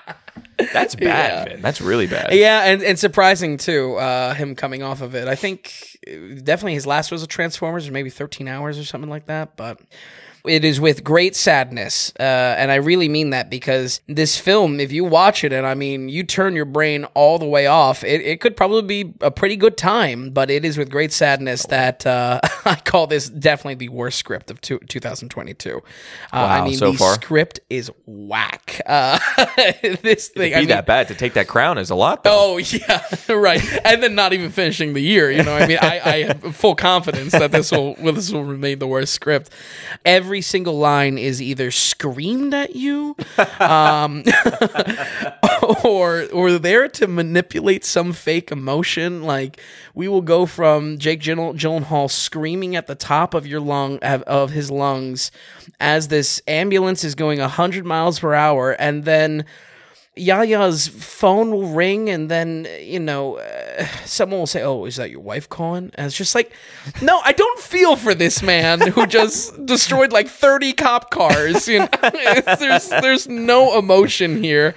[0.73, 1.53] That's bad, Yeah.
[1.55, 1.63] man.
[1.63, 2.33] That's really bad.
[2.33, 5.29] Yeah, and, and surprising too, uh, him coming off of it.
[5.29, 9.11] I think uh, definitely his last was a Transformers, or maybe 13 hours or something
[9.11, 9.57] like that.
[9.57, 9.81] But
[10.49, 14.93] it is with great sadness, uh, and I really mean that because this film, if
[14.93, 18.21] you watch it, and I mean, you turn your brain all the way off, it,
[18.23, 20.31] it could probably be a pretty good time.
[20.31, 24.51] But it is with great sadness that uh, I call this definitely the worst script
[24.51, 25.79] of two, 2022.
[25.79, 25.81] Uh,
[26.37, 27.15] I Wow, mean, so the far?
[27.15, 28.81] script is whack.
[28.87, 29.19] Uh,
[30.03, 32.25] this thing, Be I mean, that bad to take that crown is a lot.
[32.25, 32.55] Though.
[32.55, 33.63] Oh yeah, right.
[33.85, 35.31] And then not even finishing the year.
[35.31, 38.45] You know, I mean, I, I have full confidence that this will well, this will
[38.45, 39.51] remain the worst script.
[40.05, 43.17] Every single line is either screamed at you,
[43.61, 44.23] um,
[45.85, 49.23] or or there to manipulate some fake emotion.
[49.23, 49.61] Like
[49.95, 54.23] we will go from Jake Gyllen- Gyllenhaal screaming at the top of your lung of-
[54.23, 55.31] of his lungs
[55.81, 59.45] as this ambulance is going hundred miles per hour, and then.
[60.17, 65.11] Yahya's phone will ring, and then you know, uh, someone will say, "Oh, is that
[65.11, 66.53] your wife calling?" And it's just like,
[67.03, 71.69] no, I don't feel for this man who just destroyed like thirty cop cars.
[71.69, 71.89] You know,
[72.59, 74.75] there's there's no emotion here,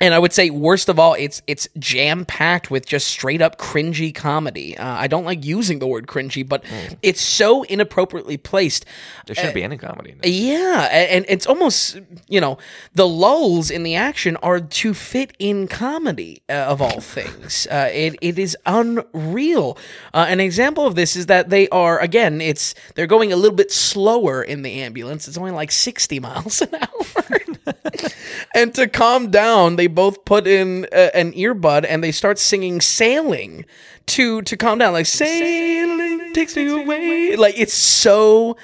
[0.00, 3.58] and I would say worst of all, it's it's jam packed with just straight up
[3.58, 4.76] cringy comedy.
[4.76, 6.64] Uh, I don't like using the word cringy, but
[7.02, 8.84] it's so inappropriately placed.
[9.26, 10.10] there shouldn't be any comedy.
[10.10, 10.30] In this.
[10.32, 12.58] Yeah, a- and it's almost you know
[12.94, 17.66] the lulls in the action are to fit in comedy uh, of all things.
[17.70, 19.76] Uh, it it is unreal.
[20.14, 23.56] Uh, an example of this is that they are again, it's they're going a little
[23.56, 25.28] bit slower in the ambulance.
[25.28, 27.40] It's only like sixty miles an hour.
[28.54, 32.80] and to calm down, they both put in uh, an earbud and they start singing
[32.80, 33.66] "Sailing"
[34.06, 38.56] to to calm down, like "Sailing takes me away." Like it's so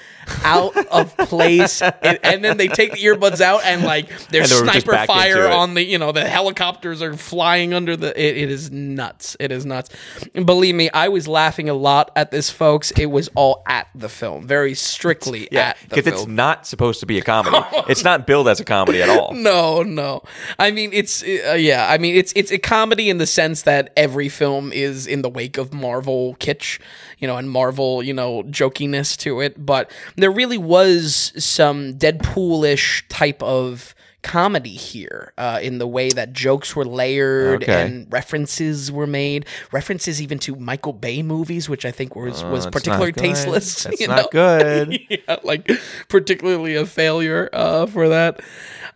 [0.45, 1.83] out of place.
[1.83, 4.85] and, and then they take the earbuds out and like there's And they were just
[4.87, 8.09] sniper fire on the you know the helicopters are flying under the.
[8.19, 9.37] It, it is nuts.
[9.41, 9.91] It is nuts.
[10.35, 12.91] And believe me, I was laughing a lot at this, folks.
[12.93, 17.01] It was all at the film, very strictly Yeah, at the because it's not supposed
[17.01, 17.59] to be a comedy.
[17.89, 19.33] it's not billed as a comedy at all.
[19.35, 20.23] No, no.
[20.59, 21.87] I mean, it's uh, yeah.
[21.89, 25.29] I mean, it's it's a comedy in the sense that every film is in the
[25.29, 26.79] wake of Marvel kitsch,
[27.19, 29.65] you know, and Marvel, you know, jokiness to it.
[29.65, 36.33] But there really was some Deadpoolish type of comedy here uh, in the way that
[36.33, 37.85] jokes were layered Okay.
[37.87, 42.57] and references were made references even to michael bay movies which i think was was
[42.57, 44.29] it's not particularly tasteless you not know?
[44.33, 45.01] good.
[45.09, 45.71] yeah, like
[46.09, 48.41] particularly a failure uh, for that.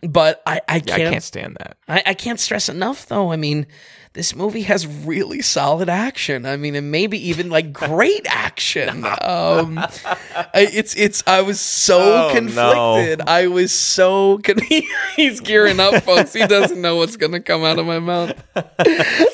[0.01, 1.77] But I, I can't, I can't stand that.
[1.87, 3.31] I, I can't stress enough though.
[3.31, 3.65] I mean,
[4.13, 6.45] this movie has really solid action.
[6.45, 9.05] I mean, and maybe even like great action.
[9.05, 11.23] Um, I- it's it's.
[11.25, 13.21] I was so Oh, conflicted.
[13.27, 14.59] I was so con-
[15.15, 16.33] he's gearing up, folks.
[16.33, 18.37] He doesn't know what's gonna come out of my mouth.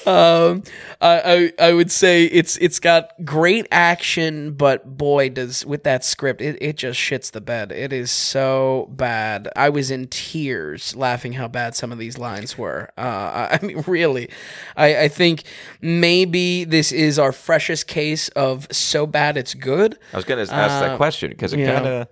[0.07, 0.63] Um,
[1.01, 6.03] I, I I would say it's it's got great action, but boy, does with that
[6.03, 7.71] script, it, it just shits the bed.
[7.71, 9.49] It is so bad.
[9.55, 12.89] I was in tears laughing how bad some of these lines were.
[12.97, 14.30] Uh, I mean, really,
[14.76, 15.43] I, I think
[15.82, 19.97] maybe this is our freshest case of so bad it's good.
[20.13, 22.07] I was going to ask Uh, that question because it kind of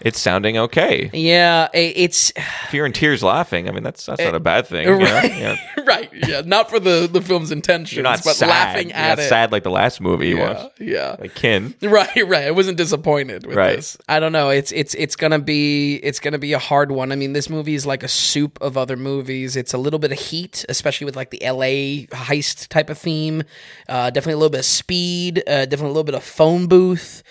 [0.00, 1.10] it's sounding okay.
[1.12, 4.88] Yeah, it's If you're in tears laughing, I mean that's that's not a bad thing.
[4.88, 5.04] you know?
[5.04, 5.56] right, Yeah.
[5.86, 6.10] right.
[6.12, 8.48] Yeah, not for the the film's intentions, You're not but sad.
[8.48, 9.28] laughing You're at not it.
[9.28, 10.70] sad like the last movie Yeah, was.
[10.78, 11.16] yeah.
[11.18, 11.74] Like Kin.
[11.82, 12.44] Right, right.
[12.46, 13.76] I wasn't disappointed with Right.
[13.76, 13.98] this.
[14.08, 14.50] I don't know.
[14.50, 17.12] It's it's it's gonna be it's gonna be a hard one.
[17.12, 19.56] I mean, this movie is like a soup of other movies.
[19.56, 22.06] It's a little bit of heat, especially with like the L.A.
[22.06, 23.42] heist type of theme.
[23.88, 25.42] Uh, definitely a little bit of speed.
[25.46, 27.22] Uh, definitely a little bit of phone booth.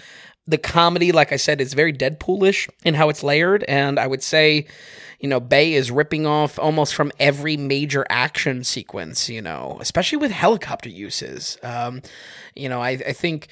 [0.50, 4.24] The comedy, like I said, is very Deadpoolish in how it's layered, and I would
[4.24, 4.66] say.
[5.22, 10.18] You know, Bay is ripping off almost from every major action sequence, you know, especially
[10.18, 11.58] with helicopter uses.
[11.62, 12.02] Um,
[12.56, 13.50] you know, I, I think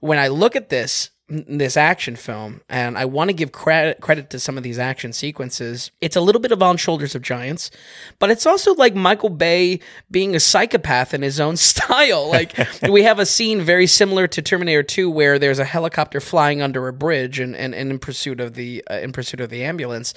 [0.00, 4.30] when I look at this, this action film, and I want to give credit credit
[4.30, 5.92] to some of these action sequences.
[6.00, 7.70] It's a little bit of on shoulders of giants,
[8.18, 9.78] but it's also like Michael Bay
[10.10, 12.28] being a psychopath in his own style.
[12.28, 12.54] Like
[12.90, 16.88] we have a scene very similar to Terminator 2 where there's a helicopter flying under
[16.88, 20.14] a bridge and, and, and in pursuit of the uh, in pursuit of the ambulance.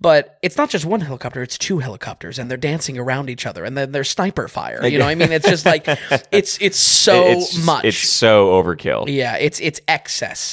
[0.00, 3.64] But it's not just one helicopter, it's two helicopters and they're dancing around each other
[3.64, 4.84] and then there's sniper fire.
[4.84, 5.30] You know what I mean?
[5.30, 5.84] It's just like
[6.32, 7.84] it's it's so it's much.
[7.84, 9.04] It's so overkill.
[9.08, 10.47] Yeah, it's it's excess.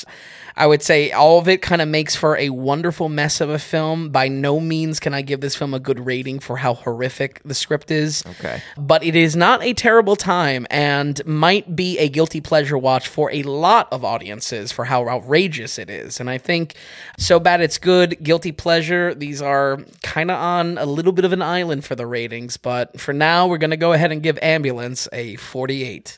[0.58, 3.60] I would say all of it kind of makes for a wonderful mess of a
[3.60, 4.10] film.
[4.10, 7.54] By no means can I give this film a good rating for how horrific the
[7.54, 8.24] script is.
[8.26, 8.62] Okay.
[8.78, 13.30] But it is not a terrible time and might be a guilty pleasure watch for
[13.32, 16.20] a lot of audiences for how outrageous it is.
[16.20, 16.76] And I think
[17.18, 21.34] so bad it's good, guilty pleasure, these are kind of on a little bit of
[21.34, 22.56] an island for the ratings.
[22.56, 26.18] But for now, we're going to go ahead and give Ambulance a 48.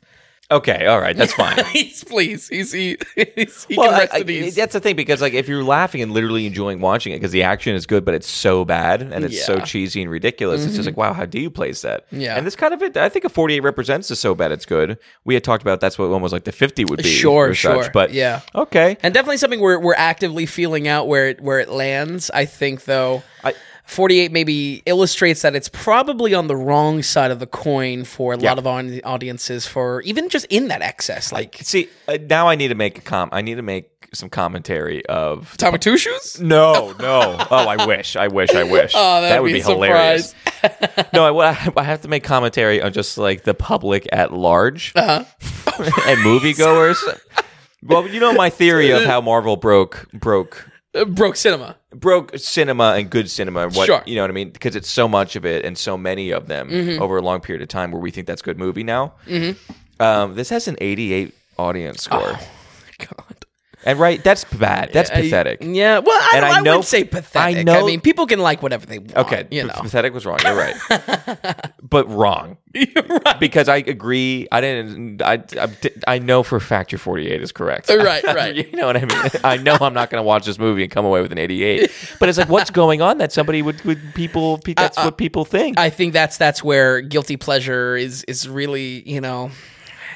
[0.49, 1.61] Okay, all right, that's fine.
[1.73, 2.47] he's please.
[2.47, 2.97] He's he,
[3.35, 4.55] he's, he well, can rest I- I- ease.
[4.55, 7.43] that's the thing because like if you're laughing and literally enjoying watching it because the
[7.43, 9.57] action is good, but it's so bad and it's so Yeah.
[9.57, 9.65] Mm-hmm.
[9.65, 10.65] cheesy and ridiculous.
[10.65, 12.05] It's just like wow, how do you place that?
[12.11, 12.37] Yeah.
[12.37, 12.95] and this kind of it.
[12.95, 14.97] I think a 48 represents the so bad it's good.
[15.25, 17.09] We had talked about that's what one was like the 50 would be.
[17.09, 17.91] Sure, such, sure.
[17.91, 18.39] but Yeah.
[18.55, 18.95] okay.
[19.03, 22.31] and definitely something we're we're actively feeling out where it where it lands.
[22.33, 23.21] I think though.
[23.43, 23.53] I-
[23.87, 28.37] 48 maybe illustrates that it's probably on the wrong side of the coin for a
[28.37, 28.49] Yeah.
[28.51, 32.55] lot of audi- audiences for even just in that excess like See, uh, now I
[32.55, 33.29] need to make a com.
[33.31, 35.55] I need to make some commentary of.
[35.57, 37.37] Tom with two shoes No, no.
[37.51, 38.15] Oh, I wish.
[38.15, 38.51] I wish.
[38.51, 38.93] I wish.
[38.95, 40.33] Oh, that'd be be, hilarious.
[41.13, 45.23] no, I, I, have to make commentary on just like the public at large Uh-huh.
[46.07, 46.97] and moviegoers.
[47.83, 50.69] well, you know my theory of how Marvel broke broke
[51.09, 54.01] broke cinema broke cinema and good cinema and what Sure.
[54.05, 56.47] you know what I mean because it's so much of it and so many of
[56.47, 57.01] them Mm-hmm.
[57.01, 59.13] over a long period of time where we think that's good movie now.
[59.99, 62.21] Um, this has an 88 audience score.
[62.23, 62.47] Oh,
[63.85, 64.91] And right, that's bad.
[64.91, 65.59] That's I- pathetic.
[65.61, 67.83] yeah well i, And I, I know- would say pathetic I know.
[67.83, 70.39] I, mean people can like whatever they want Okay, you know pathetic was wrong.
[70.43, 70.75] You're right,
[71.81, 73.39] but wrong You're right.
[73.39, 74.47] because I agree.
[74.51, 75.21] I didn't.
[75.21, 75.69] I, I
[76.07, 77.89] I know for a fact your 48 is correct.
[77.89, 78.53] Right, right.
[78.55, 79.31] you know what I mean.
[79.43, 81.89] I know I'm not going to watch this movie and come away with an 88.
[82.19, 84.59] But it's like, what's going on that somebody would would people?
[84.59, 85.79] pe- That's what people think.
[85.79, 89.49] i think that's that's where guilty pleasure is is really you know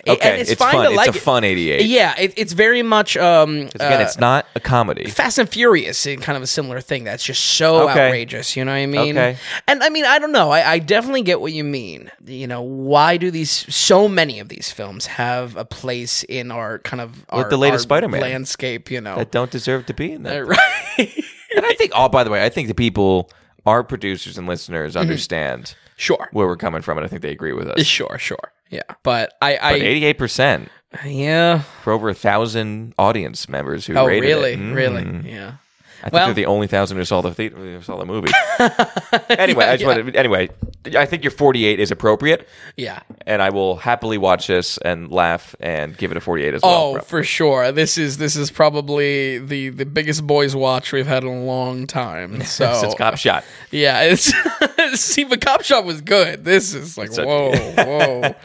[0.07, 0.73] okay, it's, it's, fun.
[0.75, 1.21] to It's like a it.
[1.21, 1.85] fun 88.
[1.85, 5.09] yeah it, it's very much um Again, uh, it's not a comedy.
[5.09, 7.03] Fast and Furious in kind of a similar thing.
[7.03, 8.07] That's just so Okay.
[8.07, 8.55] outrageous.
[8.55, 9.17] You know what I mean?
[9.17, 9.37] Okay.
[9.67, 10.49] And I mean, I don't know.
[10.51, 12.11] I, I definitely get what you mean.
[12.25, 16.79] You know, why do these so many of these films have a place in our
[16.79, 18.21] kind of our, the latest Spider-Man.
[18.21, 18.89] landscape?
[18.91, 20.45] You know, that don't deserve to be in there.
[20.97, 21.23] right?
[21.55, 23.29] And I think, oh, by the way, I think the people,
[23.65, 25.01] our producers and listeners, Mm-hmm.
[25.01, 27.83] understand sure, where we're coming from, and I think they agree with us.
[27.85, 28.51] sure, sure.
[28.71, 30.69] Yeah, but I, I, But 88 percent
[31.05, 31.59] yeah.
[31.83, 34.53] for over a thousand audience members who Oh, rated really?
[34.53, 34.59] it.
[34.59, 34.73] Mm.
[34.75, 35.29] Really?
[35.29, 35.53] Yeah.
[35.99, 38.31] I think Well- they're the only thousand who saw the thea- who saw the movie.
[39.29, 40.49] anyway, I just wanted, anyway,
[40.97, 43.01] I think your 48 is appropriate, Yeah.
[43.27, 46.95] and I will happily watch this and laugh and give it a 48 as well.
[46.97, 47.71] Oh, for sure.
[47.71, 51.85] This is this is probably the the biggest boys watch we've had in a long
[51.85, 52.41] time.
[52.45, 53.43] So Since Cop Shop.
[53.69, 54.33] Yeah, it's
[54.99, 56.43] see, but Cop Shop was good.
[56.43, 58.35] This is like a- whoa, whoa,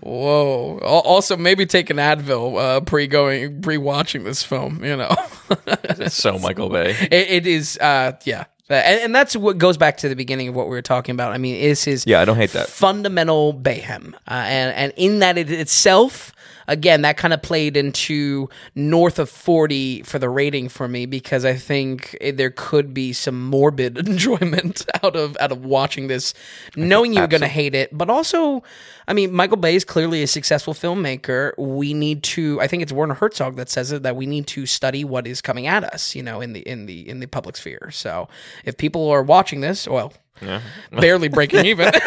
[0.00, 0.78] whoa.
[0.82, 4.84] Also, maybe take an Advil uh, pre going pre watching this film.
[4.84, 5.14] You know,
[5.84, 6.90] It's so Michael Bay.
[7.00, 7.78] it, it is.
[7.78, 10.82] Uh, yeah, and, and that's what goes back to the beginning of what we were
[10.82, 11.32] talking about.
[11.32, 12.68] I mean, this is Yeah, I don't hate that.
[12.68, 16.32] fundamental Bayhem, uh, and and in that it itself.
[16.66, 21.44] Again, that kind of played into north of 40 for the rating for me because
[21.44, 26.34] I think there could be some morbid enjoyment out of out of watching this,
[26.76, 27.96] knowing you were going to hate it.
[27.96, 28.62] But also,
[29.06, 31.52] I mean, Michael Bay is clearly a successful filmmaker.
[31.58, 32.60] We need to.
[32.60, 35.40] I think it's Werner Herzog that says it that we need to study what is
[35.40, 36.14] coming at us.
[36.14, 37.90] You know, in the in the in the public sphere.
[37.92, 38.28] So
[38.64, 40.12] if people are watching this, well.
[40.92, 41.92] barely breaking even.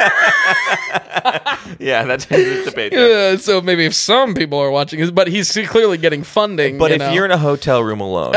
[1.79, 2.93] Yeah, that's the debate.
[2.93, 6.77] Uh, so maybe if some people are watching this, but he's clearly getting funding.
[6.77, 7.11] But you if know.
[7.11, 8.35] you're in a hotel room alone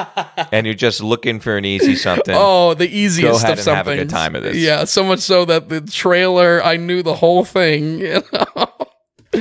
[0.52, 3.86] and you're just looking for an easy something, oh, the easiest ahead of and have
[3.86, 3.96] a something.
[4.06, 4.56] good time of this.
[4.56, 7.98] Yeah, so much so that the trailer, I knew the whole thing.
[7.98, 8.67] You know?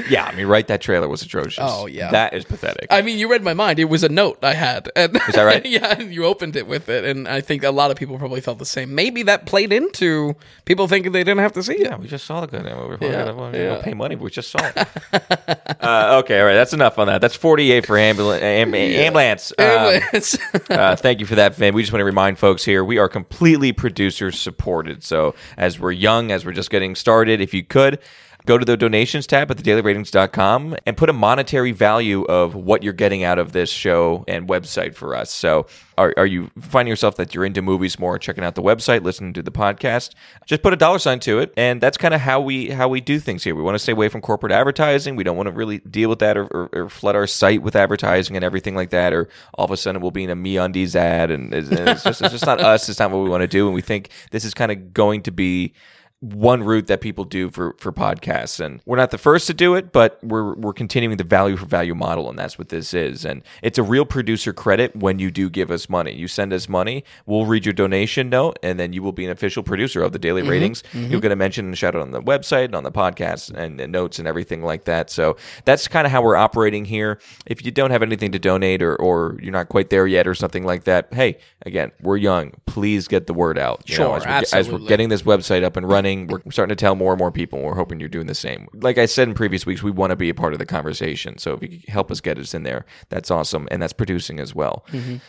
[0.10, 1.64] Yeah, I mean, right, that trailer was atrocious.
[1.66, 2.12] Oh, yeah.
[2.12, 2.88] that is pathetic.
[2.90, 3.80] I mean, you read my mind.
[3.80, 4.90] It was a note I had.
[4.96, 5.66] And, Is that right?
[5.66, 8.42] yeah, and you opened it with it, and I think a lot of people probably
[8.42, 8.94] felt the same.
[8.94, 10.36] Maybe that played into
[10.66, 11.82] people thinking they didn't have to see it.
[11.84, 12.64] Yeah, we just saw the good.
[12.64, 13.70] We're Yeah, gonna, we yeah.
[13.76, 14.78] don't pay money, but we just saw it.
[15.82, 17.22] uh, okay, all right, that's enough on that.
[17.22, 18.44] That's 48 for ambulance.
[18.44, 19.54] Am- Ambulance.
[19.58, 20.38] Um, Ambulance.
[20.70, 21.74] uh, thank you for that, Vin.
[21.74, 25.04] We just want to remind folks here we are completely producer supported.
[25.04, 28.00] So as we're young, as we're just getting started, if you could.
[28.48, 32.94] Go to the donations tab at thedailyratings.com and put a monetary value of what you're
[32.94, 35.32] getting out of this show and website for us.
[35.32, 35.68] So,
[35.98, 39.34] are, are you finding yourself that you're into movies more, checking out the website, listening
[39.34, 40.14] to the podcast?
[40.46, 43.02] Just put a dollar sign to it, and that's kind of how we how we
[43.02, 43.54] do things here.
[43.54, 45.16] We want to stay away from corporate advertising.
[45.16, 47.76] We don't want to really deal with that or, or, or flood our site with
[47.76, 49.12] advertising and everything like that.
[49.12, 52.04] Or all of a sudden we'll be in a MeUndies ad, and it's, and it's
[52.04, 52.88] just it's just not us.
[52.88, 55.24] It's not what we want to do, and we think this is kind of going
[55.24, 55.74] to be
[56.20, 58.60] one route that people do for for podcasts.
[58.60, 61.66] And we're not the first to do it but we're we're continuing the value for
[61.66, 63.24] value model and that's what this is.
[63.24, 66.14] And it's a real producer credit when you do give us money.
[66.14, 69.32] You send us money we'll read your donation note and then you will be an
[69.32, 70.50] official producer of the daily mm-hmm.
[70.50, 70.82] ratings.
[70.92, 71.12] Mm-hmm.
[71.12, 73.80] You'll get a mention and shout out on the website and on the podcast and,
[73.80, 75.12] and notes and everything like that.
[75.12, 77.20] So that's kind of how we're operating here.
[77.46, 80.34] If you don't have anything to donate or or you're not quite there yet or
[80.34, 82.54] something like that hey again we're young.
[82.66, 85.64] Please get the word out you know, Sure, as, we're, as we're getting this website
[85.64, 86.07] up and running.
[86.16, 87.60] We're starting to tell more and more people.
[87.60, 88.68] and We're hoping you're doing the same.
[88.74, 91.38] Like I said in previous weeks, we want to be a part of the conversation.
[91.38, 93.68] So if you could help us get us in there, that's awesome.
[93.72, 94.86] And that's producing as well.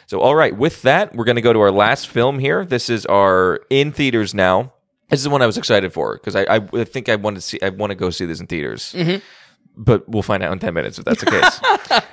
[0.07, 2.65] So, all right, with that, we're going to go to our last film here.
[2.65, 4.73] This is our in theaters now.
[5.11, 7.37] This is the one I was excited for because I, I, I think I want
[7.37, 7.59] to see.
[7.63, 8.95] I want to go see this in theaters.
[9.81, 11.61] But we'll find out in 10 minutes if that's the case.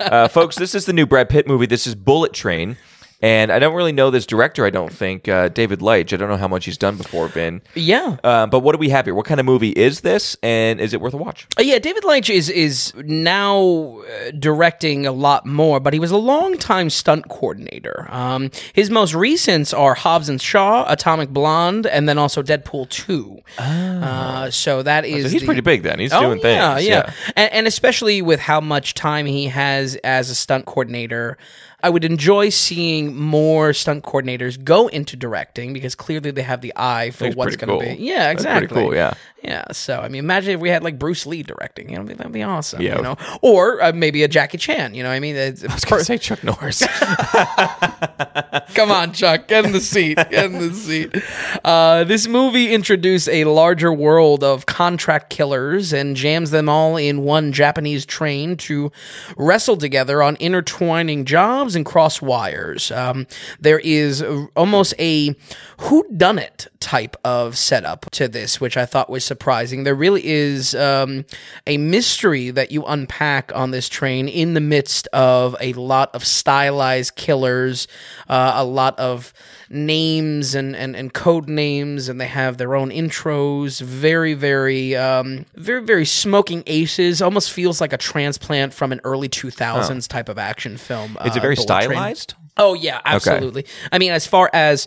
[0.00, 1.66] uh, folks, this is the new Brad Pitt movie.
[1.66, 2.76] This is Bullet Train.
[3.22, 6.12] And I don't really know this director, I don't think, uh, David Leitch.
[6.12, 7.62] I don't know how much he's done before, Ben.
[7.74, 8.18] Yeah.
[8.22, 9.14] Uh, but what do we have here?
[9.14, 11.46] What kind of movie is this, and is it worth a watch?
[11.58, 16.10] Uh, yeah, David Leitch is is now uh, directing a lot more, but he was
[16.10, 18.06] a long-time stunt coordinator.
[18.10, 23.38] Um, his most recents are Hobbs and Shaw, Atomic Blonde, and then also Deadpool Two.
[23.58, 25.98] Uh, so that is So he's the- pretty big then.
[25.98, 26.86] He's Oh, doing yeah, things.
[26.88, 31.36] Yeah, And, and especially with how much time he has as a stunt coordinator,
[31.86, 36.72] I would enjoy seeing more stunt coordinators go into directing because clearly they have the
[36.74, 37.96] eye for That's what's pretty going to cool.
[37.96, 38.02] be.
[38.02, 38.82] Yeah, That's pretty exactly.
[38.82, 39.14] cool, yeah.
[39.42, 39.70] Yeah.
[39.72, 41.90] So I mean, imagine if we had like Bruce Lee directing.
[41.90, 42.80] You know, that'd be awesome.
[42.82, 42.96] Yeah.
[42.96, 44.94] You know, or uh, maybe a Jackie Chan.
[44.94, 46.82] You know, what I mean, it's, I was going to say Chuck Norris.
[48.74, 50.16] Come on, Chuck, get in the seat.
[50.16, 51.14] Get in the seat.
[51.64, 57.22] Uh, this movie introduced a larger world of contract killers and jams them all in
[57.22, 58.90] one Japanese train to
[59.36, 62.90] wrestle together on intertwining jobs and cross wires.
[62.90, 63.26] Um,
[63.60, 64.22] there is
[64.56, 65.34] almost a
[65.78, 69.84] who done it type of setup to this, which I thought was surprising.
[69.84, 71.26] There really is um,
[71.66, 76.24] a mystery that you unpack on this train in the midst of a lot of
[76.24, 77.86] stylized killers,
[78.30, 79.34] uh, a lot of
[79.68, 83.82] names and, and, and code names, and they have their own intros.
[83.82, 87.20] Very, very, um, very, very smoking aces.
[87.20, 91.18] Almost feels like a transplant from an early 2000s type of action film.
[91.26, 91.90] is uh, it very Bullet Train.
[91.90, 92.34] stylized?
[92.56, 93.66] Oh yeah, absolutely.
[93.92, 94.86] I mean, as far as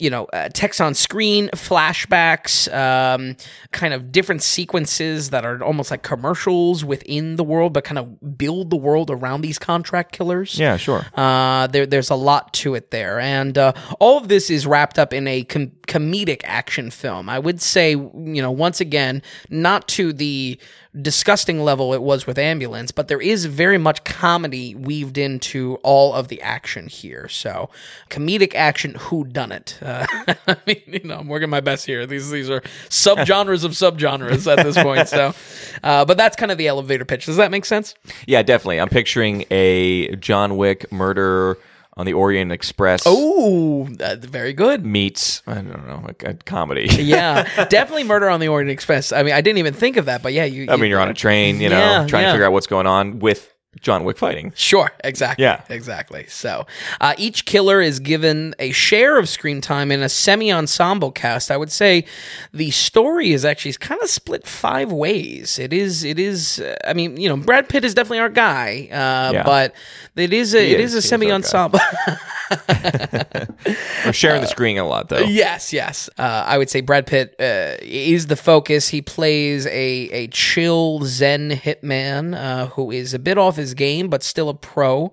[0.00, 3.36] you know, uh, text on screen, flashbacks, um,
[3.72, 8.38] kind of different sequences that are almost like commercials within the world, but kind of
[8.38, 10.58] build the world around these contract killers.
[10.58, 11.04] Yeah, sure.
[11.14, 14.98] Uh, there, there's a lot to it there, and uh, all of this is wrapped
[14.98, 17.28] up in a com- comedic action film.
[17.28, 20.56] I would say, you know, once again, not to the
[21.02, 26.14] disgusting level it was with Ambulance, but there is very much comedy weaved into all
[26.14, 27.26] of the action here.
[27.26, 27.70] So,
[28.08, 29.78] comedic action, who done it?
[29.82, 30.06] Uh,
[30.46, 32.06] I mean, you know, I'm working my best here.
[32.06, 35.08] These these are subgenres of subgenres at this point.
[35.08, 35.34] So,
[35.82, 37.26] uh, but that's kind of the elevator pitch.
[37.26, 37.96] Does that make sense?
[38.28, 38.80] Yeah, definitely.
[38.80, 41.58] I'm picturing a John Wick murder
[41.96, 44.84] on the Orient Express Oh, uh, very good.
[44.86, 46.86] meets, I don't know, a, a comedy.
[47.02, 49.12] yeah, definitely Murder on the Orient Express.
[49.12, 50.66] I mean, I didn't even think of that, but yeah, you.
[50.70, 52.28] I mean, you're on a train, you know, Yeah, trying yeah.
[52.28, 53.49] to figure out what's going on with
[53.80, 54.52] John Wick fighting.
[54.56, 55.44] Sure, exactly.
[55.44, 55.62] Yeah.
[55.68, 56.26] exactly.
[56.28, 56.66] So,
[57.00, 61.50] uh, each killer is given a share of screen time in a semi-ensemble cast.
[61.52, 62.04] I would say
[62.52, 65.58] the story is actually kind of split five ways.
[65.58, 66.02] It is.
[66.04, 66.58] It is.
[66.60, 69.42] Uh, I mean, you know, Brad Pitt is definitely our guy, uh, Yeah.
[69.44, 69.72] but
[70.16, 70.54] it is.
[70.54, 70.94] A, He it is.
[70.94, 71.10] is a guy.
[71.10, 71.78] semi-ensemble.
[74.04, 75.20] We're sharing the screen a lot, though.
[75.20, 76.10] Yes, yes.
[76.18, 78.88] Uh, I would say Brad Pitt uh, is the focus.
[78.88, 79.70] He plays a
[80.10, 84.54] a chill Zen hitman uh, who is a bit off his game, but still a
[84.54, 85.12] pro.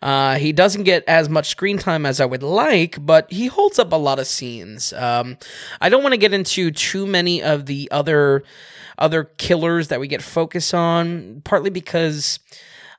[0.00, 3.78] Uh, he doesn't get as much screen time as I would like, but he holds
[3.78, 4.92] up a lot of scenes.
[4.92, 5.38] Um,
[5.80, 8.44] I don't want to get into too many of the other
[8.98, 12.38] other killers that we get focus on, partly because.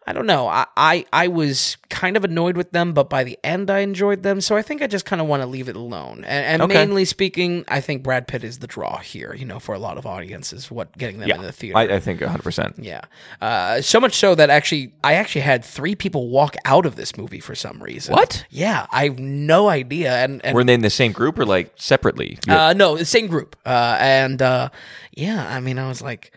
[0.10, 0.48] I don't know.
[0.48, 4.24] I, I I was kind of annoyed with them, but by the end I enjoyed
[4.24, 4.40] them.
[4.40, 6.24] So I think I just kind of want to leave it alone.
[6.26, 6.76] And, and Okay.
[6.76, 9.34] mainly speaking, I think Brad Pitt is the draw here.
[9.36, 11.78] You know, for a lot of audiences, what getting them Yeah, in the theater.
[11.78, 12.76] I, I think 100%.
[12.78, 13.02] yeah.
[13.42, 17.18] Uh, so much so that actually, I actually had three people walk out of this
[17.18, 18.14] movie for some reason.
[18.14, 18.46] What?
[18.50, 20.16] Yeah, I have no idea.
[20.24, 22.40] And, and Were they in the same group or like separately?
[22.48, 23.58] uh, no, the same group.
[23.66, 24.70] Uh, and uh,
[25.12, 26.32] yeah, I mean, I was like,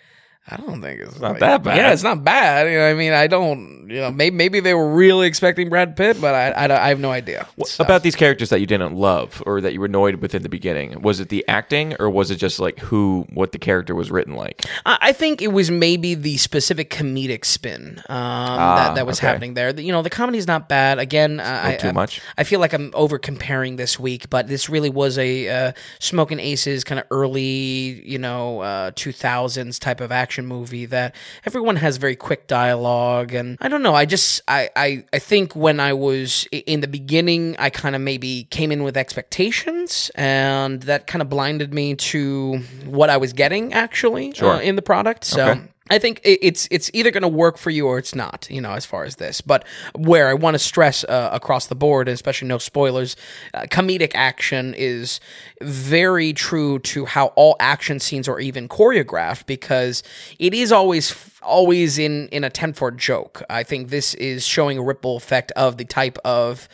[0.50, 1.76] I don't think it's not that bad.
[1.76, 2.70] Yeah, it's not bad.
[2.70, 3.88] You know, I mean, I don't.
[3.90, 6.88] You know, maybe maybe they were really expecting Brad Pitt, but I I, don't- I
[6.88, 7.48] have no idea.
[7.64, 10.42] So- About these characters that you didn't love or that you were annoyed with in
[10.42, 13.94] the beginning, was it the acting or was it just like who, what the character
[13.94, 14.64] was written like?
[14.86, 19.26] I I think it was maybe the specific comedic spin um, that, that was okay.
[19.26, 19.70] happening there.
[19.78, 20.98] You know, the comedy's not bad.
[21.00, 22.20] Again, I, too I- much?
[22.38, 26.38] I feel like I'm over comparing this week, but this really was a uh, Smoking
[26.38, 31.14] Aces kind of early, you know, uh, 2000s type of action movie that
[31.46, 33.94] everyone has very quick dialogue, and I don't know.
[33.94, 38.00] I just I I, I think when I was in the beginning, I kind of
[38.00, 43.32] maybe came in with expectations, and that kind of blinded me to what I was
[43.32, 44.54] getting actually Sure.
[44.54, 45.24] uh, in the product.
[45.24, 45.48] So.
[45.50, 45.60] Okay.
[45.90, 48.72] I think it's it's either going to work for you or it's not, you know,
[48.72, 49.40] as far as this.
[49.40, 49.66] But
[49.96, 53.16] where I want to stress uh, across the board, and especially no spoilers,
[53.52, 55.18] uh, comedic action is
[55.60, 60.04] very true to how all action scenes are even choreographed because
[60.38, 61.12] it is always
[61.42, 63.42] always in in attempt for joke.
[63.50, 66.68] I think this is showing a ripple effect of the type of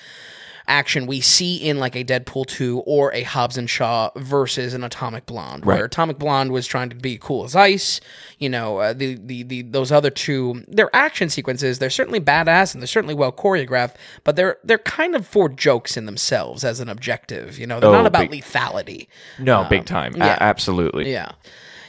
[0.68, 4.82] action we see in like a Deadpool 2 or a Hobbs and Shaw versus an
[4.84, 8.00] Atomic Blonde, where Atomic Blonde was trying to be cool as ice.
[8.38, 12.74] You know, uh, the, the the those other two, their action sequences, they're certainly badass
[12.74, 13.94] and they're certainly well choreographed,
[14.24, 17.58] but they're they're kind of for jokes in themselves as an objective.
[17.58, 19.06] You know, they're Oh, not about big- lethality.
[19.38, 20.14] No, big time.
[20.20, 21.10] A- absolutely.
[21.10, 21.32] Yeah.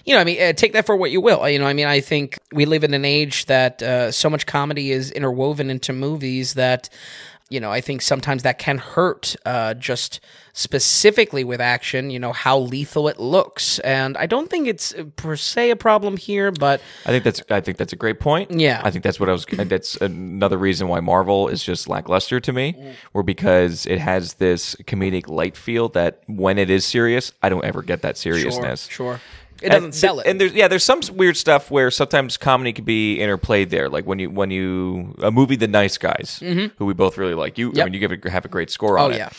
[0.06, 1.50] You know, I mean, uh, take that for what you will.
[1.50, 4.46] You know, I mean, I think we live in an age that uh, so much
[4.46, 6.88] comedy is interwoven into movies that,
[7.50, 10.20] you know, I think sometimes that can hurt uh, just
[10.54, 13.80] specifically with action, you know, how lethal it looks.
[13.80, 17.42] And I don't think it's uh, per se a problem here, but I think that's
[17.50, 18.52] I think that's a great point.
[18.52, 18.82] Yeah.
[18.84, 19.46] I think that's what I was.
[19.46, 24.76] That's another reason why Marvel is just lackluster to me, or because it has this
[24.84, 28.88] comedic light feel that when it is serious, I don't ever get that seriousess.
[28.88, 29.22] sure.
[29.62, 30.28] It doesn't and, sell it.
[30.28, 33.90] And there's yeah, there's some weird stuff where sometimes comedy can be interplayed there.
[33.90, 37.58] Like when you when you a movie The Nice Guys, who we both really like.
[37.58, 37.78] You I Mm-hmm.
[37.78, 37.86] Yep.
[37.86, 39.18] mean you give it have a great score oh, on it.
[39.18, 39.30] yeah.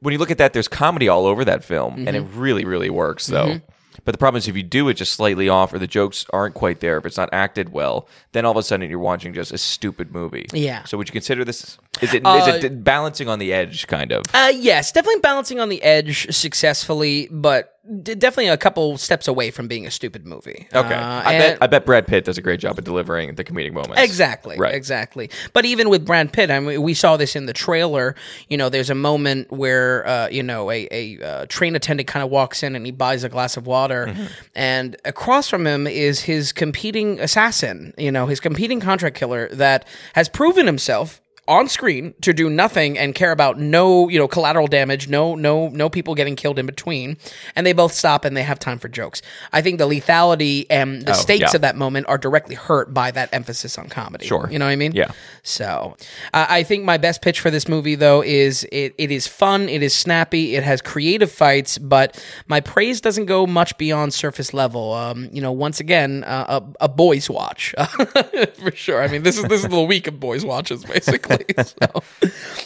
[0.00, 2.38] When you look at that, there's comedy all over that film, and it Mm-hmm.
[2.40, 3.60] really really works though.
[4.04, 6.54] But the problem is if you do it just slightly off, or the jokes aren't
[6.54, 9.52] quite there, if it's not acted well, then all of a sudden you're watching just
[9.52, 10.46] a stupid movie.
[10.52, 10.84] Yeah.
[10.84, 11.76] So would you consider this?
[12.00, 14.22] Is it is Uh, it balancing on the edge, kind of?
[14.32, 19.50] Uh, yes, definitely balancing on the edge successfully, but d- definitely a couple steps away
[19.50, 20.66] from being a stupid movie.
[20.74, 20.94] Okay.
[20.94, 23.44] Uh, I and- bet I bet Brad Pitt does a great job of delivering the
[23.44, 24.00] comedic moments.
[24.02, 24.56] Exactly.
[24.58, 24.74] Right.
[24.74, 25.30] Exactly.
[25.52, 28.14] But even with Brad Pitt, I mean, we saw this in the trailer.
[28.48, 32.22] You know, there's a moment where, uh, you know, a, a uh, train attendant kind
[32.24, 34.24] of walks in and he buys a glass of water, Mm-hmm.
[34.54, 37.94] and across from him is his competing assassin.
[37.98, 42.98] You know, his competing contract killer that has proven himself on screen to do nothing
[42.98, 46.66] and care about no you know collateral damage no no no people getting killed in
[46.66, 47.16] between.
[47.56, 49.22] And they both stop and they have time for jokes.
[49.52, 51.56] I think the lethality and the Oh, stakes yeah.
[51.56, 54.26] of that moment are directly hurt by that emphasis on comedy.
[54.26, 54.48] Sure.
[54.50, 54.92] you know what i mean?
[54.92, 55.10] Yeah.
[55.42, 55.96] so
[56.34, 59.68] uh, i think my best pitch for this movie though is it, it is fun
[59.68, 64.52] it is snappy it has creative fights but my praise doesn't go much beyond surface
[64.52, 64.92] level.
[64.92, 67.74] Um, you know once again uh, a, a boys watch.
[68.58, 69.02] For sure.
[69.02, 72.02] I mean this is this is the week of boys watches basically so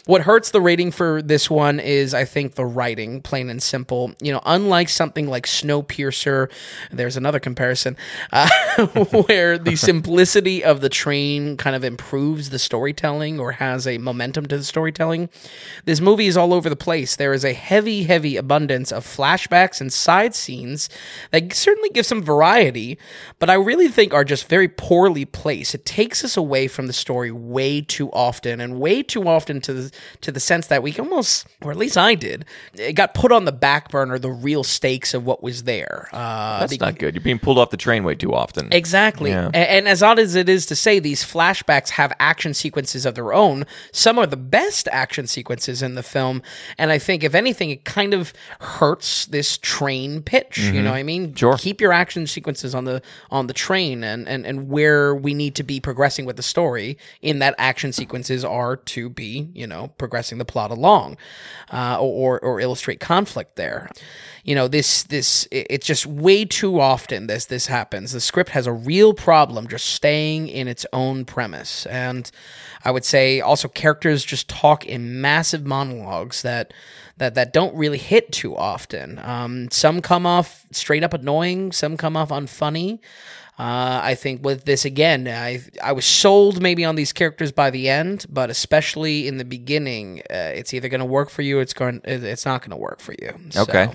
[0.07, 4.13] what hurts the rating for this one is i think the writing plain and simple.
[4.21, 6.51] You know unlike something like snowpiercer
[6.91, 7.97] there's another comparison
[8.33, 8.49] uh,
[9.27, 14.47] where the simplicity of the train kind of improves the storytelling or has a momentum
[14.47, 15.29] to the storytelling
[15.85, 17.17] this movie is all over the place.
[17.17, 20.89] There is a heavy heavy abundance of flashbacks and side scenes
[21.31, 22.99] that certainly give some variety
[23.39, 25.75] but i really think are just very poorly placed.
[25.75, 29.73] It takes us away from the story way too often and way too often to
[29.75, 29.93] the
[30.23, 32.45] to the sense that we almost or at least i did
[32.75, 36.61] it got put on the back burner the real stakes of what was there uh,
[36.61, 37.15] That's not good.
[37.15, 38.69] You're being pulled off the train way too often.
[38.73, 39.31] Exactly.
[39.31, 39.51] Yeah.
[39.53, 43.15] A- And, as odd as it is to say, these flashbacks have action sequences of
[43.15, 43.65] their own.
[43.93, 46.43] Some are the best action sequences in the film.
[46.79, 50.59] And I think, if anything, it kind of hurts this train pitch.
[50.59, 51.29] You know what I mean?
[51.29, 51.37] Mm-hmm.
[51.37, 51.57] Sure.
[51.57, 55.55] Keep your action sequences on the on the train and, and, and where we need
[55.57, 59.89] to be progressing with the story in that action sequences are to be, you know,
[59.99, 61.17] progressing the plot along
[61.73, 63.91] uh, or, or illustrate conflict there.
[64.45, 68.11] You know this this it's just way too often this this happens.
[68.11, 71.87] The script has a real problem just staying in its own premise.
[71.87, 72.31] And
[72.85, 76.75] i would say also characters just talk in massive monologues that
[77.19, 79.21] that that don't really hit too often.
[79.21, 82.99] Um, some come off straight up annoying some come off unfunny
[83.59, 87.69] Uh, I think with this again, I I was sold maybe on these characters by
[87.71, 91.61] the end, but especially in the beginning, uh, it's either going to work for you,
[91.61, 93.31] it's going, it's not going to work for you.
[93.51, 93.85] So, Okay.
[93.85, 93.95] uh,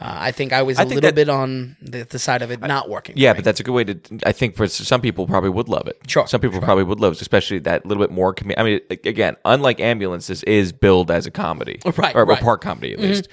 [0.00, 2.90] I think I was a little that- bit on the, the side of it not
[2.90, 3.14] working.
[3.16, 3.42] Yeah, but me.
[3.44, 3.98] that's a good way to.
[4.26, 5.98] I think for some people probably would love it.
[6.08, 8.34] Sure, Some people probably would love it, especially that little bit more.
[8.34, 12.40] Com- I mean, again, unlike ambulance, this is billed as a comedy, Right, or right.
[12.40, 13.28] a part comedy at least.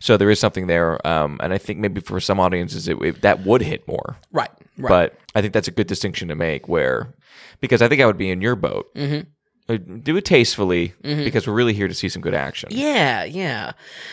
[0.00, 3.22] So there is something there, um, and I think maybe for some audiences it, it,
[3.22, 4.16] that would hit more.
[4.30, 4.88] right, right.
[4.88, 6.68] But I think that's a good distinction to make.
[6.68, 7.14] Where
[7.60, 8.94] because I think I would be in your boat.
[8.94, 9.28] Mm-hmm.
[9.66, 12.68] Do it tastefully because we're really here to see some good action.
[12.70, 13.72] Yeah, yeah,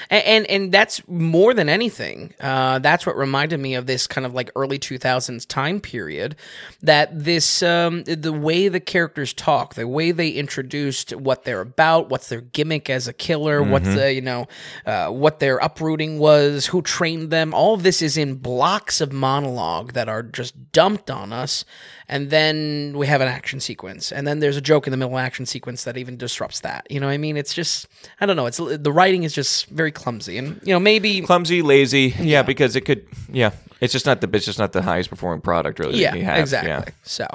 [0.10, 2.34] and and, and that's more than anything.
[2.39, 6.38] Uh, that's what reminded me of this kind of like early two thousands time period.
[6.82, 12.08] That this um, the way the characters talk, the way they introduced what they're about,
[12.08, 14.47] what's their gimmick as a killer, what's the you know
[14.86, 17.54] uh, what their uprooting was, who trained them.
[17.54, 21.66] All of this is in blocks of monologue that are just dumped on us.
[22.12, 25.18] And then we have an action sequence, and then there's a joke in the middle
[25.18, 26.86] of action sequence that even disrupts that.
[26.89, 27.38] You know what I mean?
[27.38, 27.88] It's just
[28.20, 28.47] I don't know.
[28.47, 32.14] It's the writing is just very clumsy, and you know maybe clumsy, lazy.
[32.20, 33.07] Yeah, because it could.
[33.32, 34.30] Yeah, it's just not the.
[34.34, 36.01] It's just not the highest performing product, really.
[36.01, 36.70] yeah, exactly.
[36.70, 36.86] Yeah.
[37.03, 37.26] So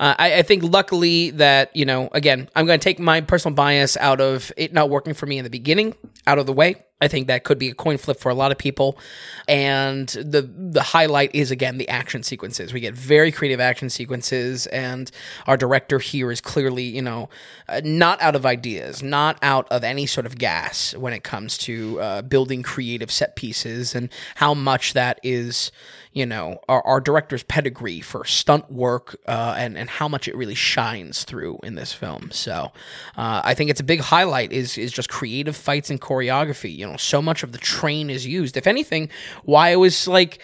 [0.00, 3.54] uh, I, I think luckily that you know again I'm going to take my personal
[3.54, 5.94] bias out of it not working for me in the beginning
[6.26, 6.82] out of the way.
[7.04, 8.98] I think that could be a coin flip for a lot of people,
[9.46, 12.72] and the the highlight is again the action sequences.
[12.72, 15.10] We get very creative action sequences, and
[15.46, 17.28] our director here is clearly you know
[17.68, 21.58] uh, not out of ideas, not out of any sort of gas when it comes
[21.58, 25.70] to uh, building creative set pieces, and how much that is
[26.14, 30.36] you know our, our director's pedigree for stunt work uh, and and how much it
[30.36, 32.30] really shines through in this film.
[32.30, 32.72] So
[33.16, 36.74] uh, I think it's a big highlight is is just creative fights and choreography.
[36.74, 38.56] You know, so much of the train is used.
[38.56, 39.10] If anything,
[39.44, 40.40] why it was like.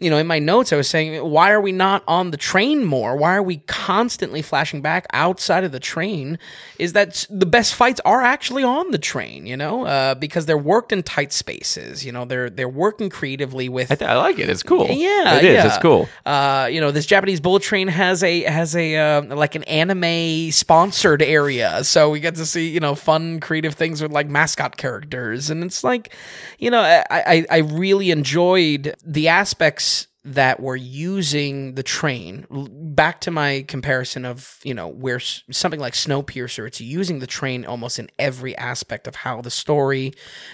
[0.00, 2.84] You know, in my notes, I was saying, why are we not on the train
[2.84, 3.16] more?
[3.16, 6.38] Why are we constantly flashing back outside of the train?
[6.78, 9.44] Is that the best fights are actually on the train?
[9.46, 12.02] You know, uh, because they're worked in tight spaces.
[12.04, 14.48] You know, they're they're working creatively with I, th- I like it.
[14.48, 14.86] It's cool.
[14.86, 15.54] yeah, it is.
[15.54, 15.66] yeah.
[15.66, 16.08] It's cool.
[16.24, 20.50] Uh, you know, this Japanese bullet train has a has a uh, like an anime
[20.50, 24.78] sponsored area, so we get to see you know fun, creative things with like mascot
[24.78, 26.14] characters, and it's like,
[26.58, 29.89] you know, I I, I really enjoyed the aspects
[30.34, 32.46] that were using the train.
[32.50, 37.64] Back to my comparison of you know where something like snowpiercer it's using the train
[37.64, 40.12] almost in every aspect of how the story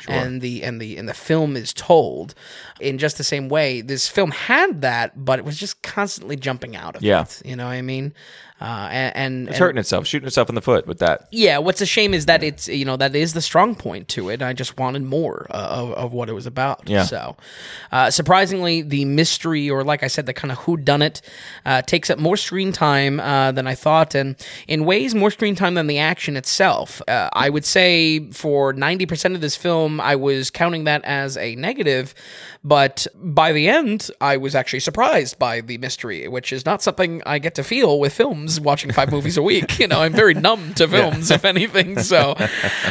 [0.09, 2.35] and the and the and the film is told.
[2.81, 6.77] In just the same way this film had that but it was just constantly jumping
[6.77, 7.23] out of Yeah.
[7.23, 8.13] it you know what i mean
[8.61, 11.29] uh, and, and, It's and- hurting itself, shooting itself in the foot with that.
[11.31, 14.31] yeah, what's a shame is that it's you know that is the strong point to
[14.31, 14.41] it.
[14.43, 16.89] I just wanted more uh, of, of what it was about.
[16.89, 17.05] Yeah.
[17.05, 17.37] So,
[17.93, 21.21] uh, surprisingly, the mystery, or like I said, the kind of who done it,
[21.67, 24.37] uh, takes up more screen time uh, than I thought, and
[24.67, 27.03] in ways more screen time than the action itself.
[27.07, 31.37] Uh, I would say for ninety percent of this film, I was counting that as
[31.37, 32.15] a negative,
[32.65, 37.23] but by the end, I was actually surprised by the mystery, which is not something
[37.27, 38.46] I get to feel with films.
[38.61, 41.99] Watching five movies a week, you know, I'm very numb to films, if anything.
[41.99, 42.35] So,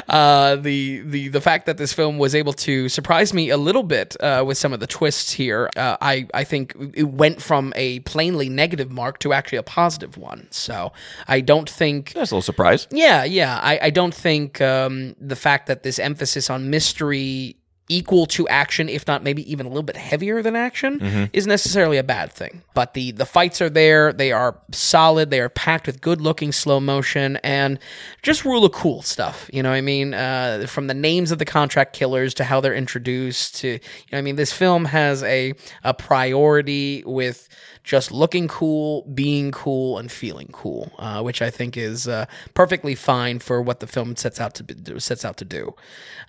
[0.09, 3.83] uh, the the the fact that this film was able to surprise me a little
[3.83, 7.73] bit uh, with some of the twists here, uh, I I think it went from
[7.75, 10.47] a plainly negative mark to actually a positive one.
[10.51, 10.91] So,
[11.27, 12.87] I don't think That's a little surprise.
[12.91, 13.59] yeah, yeah.
[13.61, 18.89] I, I don't think um, the fact that this emphasis on mystery equal to action,
[18.89, 22.63] if not maybe even a little bit heavier than action, is necessarily a bad thing.
[22.73, 24.11] But the the fights are there.
[24.11, 25.29] They are solid.
[25.29, 27.77] They are packed with good looking slow motion and
[28.23, 29.49] just rule of cool stuff.
[29.53, 30.13] You know what I mean?
[30.13, 33.79] Uh, from the names of the contract killers to how they're introduced to you
[34.11, 37.47] know I mean this film has a a priority with
[37.85, 42.25] just looking cool, being cool, and feeling cool, uh, which I think is uh,
[42.55, 45.75] perfectly fine for what the film sets out to be, sets out to do.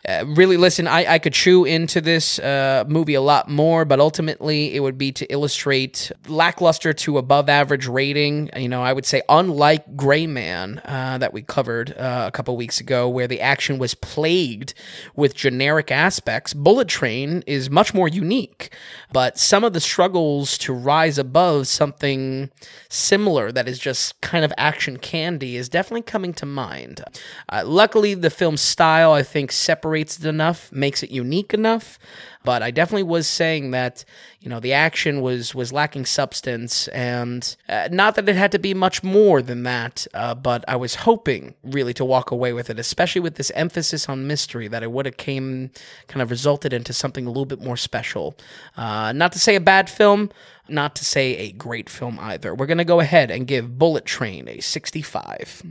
[0.07, 4.01] Uh, really, listen, I, I could chew into this uh, movie a lot more, but
[4.01, 8.51] ultimately it would be to illustrate lackluster to above average rating.
[8.55, 12.55] You know, I would say unlike Gray Man uh, that we covered uh, a couple
[12.59, 14.75] weeks ago, where the action was plagued
[15.15, 18.75] with generic aspects, Bullet Train is much more unique.
[19.11, 22.51] But some of the struggles to rise above something
[22.89, 27.03] similar that is just kind of action candy is definitely coming to mind.
[27.49, 31.99] Uh, luckily, the film's style, I think, separates it enough, makes it unique enough.
[32.45, 34.05] But I definitely was saying that,
[34.47, 38.61] you know the action was was lacking substance, and uh, not that it had to
[38.61, 42.71] be much more than that, uh, but I was hoping really to walk away with
[42.71, 45.73] it, especially with this emphasis on mystery, that it would have came
[46.07, 48.37] kind of resulted into something a little bit more special.
[48.77, 50.31] Uh, not to say a bad film,
[50.69, 52.55] not to say a great film either.
[52.55, 55.65] We're gonna go ahead and give Bullet Train a 65.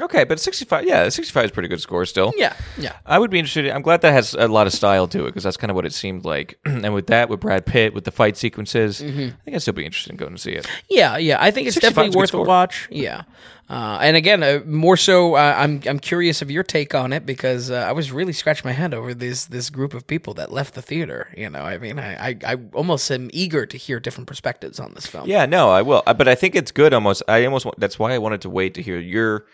[0.00, 2.32] Okay, but 65, yeah, 65 is a pretty good score still.
[2.36, 2.96] Yeah, yeah.
[3.06, 3.68] I would be interested.
[3.70, 5.86] I'm glad that has a lot of style to it because that's kind of what
[5.86, 6.58] it seemed like.
[6.64, 9.20] and with that, with Brad Pitt, with the fight sequences, Mm-hmm.
[9.20, 10.66] I think I'd still be interested in going to see it.
[10.90, 11.36] Yeah, yeah.
[11.40, 12.88] I think it's definitely worth a watch.
[12.90, 13.22] Yeah.
[13.70, 17.24] Uh, and again, uh, more so, uh, I'm I'm curious of your take on it
[17.24, 20.52] because uh, I was really scratching my head over this this group of people that
[20.52, 21.28] left the theater.
[21.34, 24.92] You know, I mean, I, I, I almost am eager to hear different perspectives on
[24.94, 25.26] this film.
[25.28, 26.02] Yeah, no, I will.
[26.06, 27.22] Uh, But I think it's good almost.
[27.26, 29.46] I almost, that's why I wanted to wait to hear your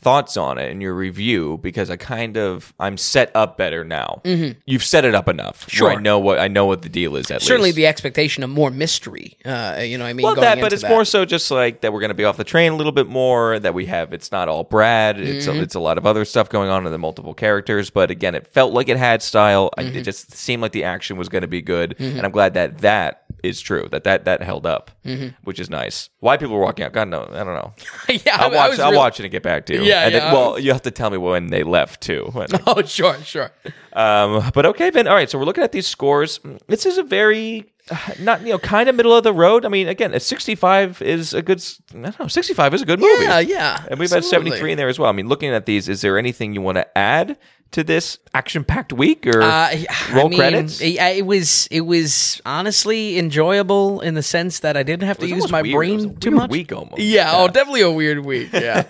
[0.00, 4.20] thoughts on it and your review because I kind of, I'm set up better now.
[4.24, 4.58] Mm-hmm.
[4.66, 5.66] You've set it up enough.
[5.80, 6.00] where I Sure.
[6.00, 7.76] know what, I know what the deal is at Certainly, least.
[7.76, 9.36] the expectation of more mystery.
[9.44, 10.90] Uh, you know, what I mean, well, that, but it's that.
[10.90, 13.08] more so just like that we're going to be off the train a little bit
[13.08, 13.58] more.
[13.58, 15.18] That we have, it's not all Brad.
[15.20, 15.58] It's Mm-hmm.
[15.58, 17.90] a, it's a lot of other stuff going on in the multiple characters.
[17.90, 19.70] But again, it felt like it had style.
[19.78, 19.96] Mm-hmm.
[19.96, 22.78] it just seemed like the action was going to be good, and I'm glad that
[22.78, 23.88] that is true.
[23.90, 25.28] That that that held up, Mm-hmm.
[25.44, 26.10] which is nice.
[26.20, 26.92] Why people were walking out?
[26.92, 27.72] God no, I don't know.
[28.08, 28.70] yeah, I- I'll I watch.
[28.70, 29.82] was I'll really- watch it and get back to you.
[29.82, 32.28] Yeah, And yeah, I well, was- you have to tell me when they left too.
[32.32, 33.50] When- Oh, sure, sure.
[33.92, 35.06] um, but okay, Vin.
[35.08, 36.40] All right, so we're looking at these scores.
[36.66, 37.72] This is a very
[38.20, 39.64] not you know kind of middle of the road.
[39.64, 41.64] I mean, again, a 65 is a good.
[41.94, 42.26] I don't know.
[42.28, 43.24] 65 is a good movie.
[43.24, 43.84] Yeah, yeah.
[43.90, 45.08] And we've had 73 in there as well.
[45.08, 47.38] I mean, looking at these, is there anything you want to add
[47.70, 49.70] to this action-packed week or Uh,
[50.12, 50.80] roll I mean, credits?
[50.80, 55.50] It, was it was honestly enjoyable in the sense that I didn't have to use
[55.50, 55.72] my weird.
[55.72, 56.50] It brain was a too weird much.
[56.50, 57.02] week almost.
[57.02, 58.50] Yeah, oh, definitely a weird week.
[58.52, 58.84] Yeah,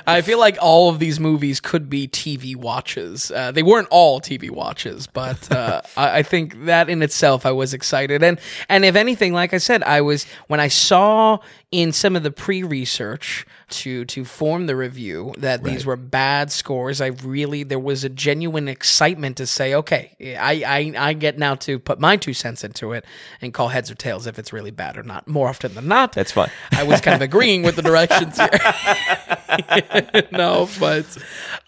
[0.06, 3.30] I feel like all of these movies could be TV watches.
[3.30, 7.52] Uh, they weren't all TV watches, but uh, I, I think that in itself, I
[7.52, 8.22] was excited.
[8.22, 11.38] And and if anything, like I said, I was when I saw
[11.74, 17.00] in some of the pre-research to to form the review that these were bad scores.
[17.00, 21.56] I really there was a genuine excitement to say, okay, I, I I get now
[21.56, 23.04] to put my two cents into it
[23.40, 25.26] and call heads or tails if it's really bad or not.
[25.26, 26.50] More often than not, That's fine.
[26.70, 28.50] I was kind of agreeing with the directions here.
[30.32, 31.04] no, but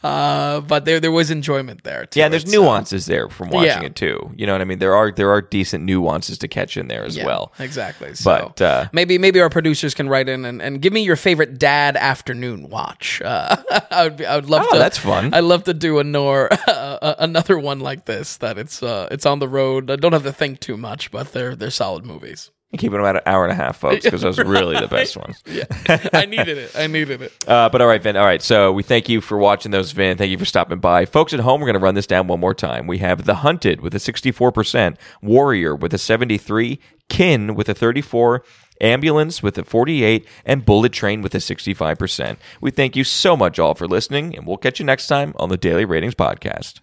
[0.02, 2.06] uh, but there there was enjoyment there.
[2.06, 3.86] To Yeah, there's so- nuances there from watching Yeah.
[3.86, 4.32] it too.
[4.36, 4.78] You know what I mean?
[4.78, 7.52] There are there are decent nuances to catch in there as Yeah, well.
[7.58, 8.14] exactly.
[8.14, 11.16] So But, uh, maybe maybe our producers can write in and, and give me your
[11.16, 13.20] favorite dad afternoon watch.
[13.24, 13.56] Uh,
[13.90, 14.78] I would I would love Oh, to.
[14.78, 15.32] that's fun.
[15.34, 18.36] I'd love to do a nor, uh, another one like this.
[18.38, 19.90] That it's uh, it's on the road.
[19.90, 22.50] I don't have to think too much, but they're they're solid movies.
[22.76, 25.16] Keep it about an hour and a half, folks, because those are really the best
[25.16, 25.42] ones.
[25.46, 25.64] Yeah,
[26.12, 26.72] I needed it.
[26.76, 27.32] I needed it.
[27.48, 28.16] Uh, but all right, Vin.
[28.16, 28.42] All right.
[28.42, 30.18] So we thank you for watching those, Vin.
[30.18, 31.04] Thank you for stopping by.
[31.06, 32.88] Folks at home, we're going to run this down one more time.
[32.88, 38.42] We have The Hunted with a 64%, Warrior with a 73, Kin with a 34,
[38.80, 42.36] Ambulance with a 48, and Bullet Train with a 65%.
[42.60, 45.48] We thank you so much all for listening, and we'll catch you next time on
[45.48, 46.80] the Daily Ratings Podcast.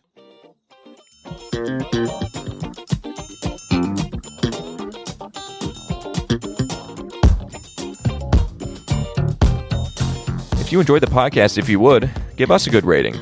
[10.73, 13.15] You enjoyed the podcast, if you would, give us a good rating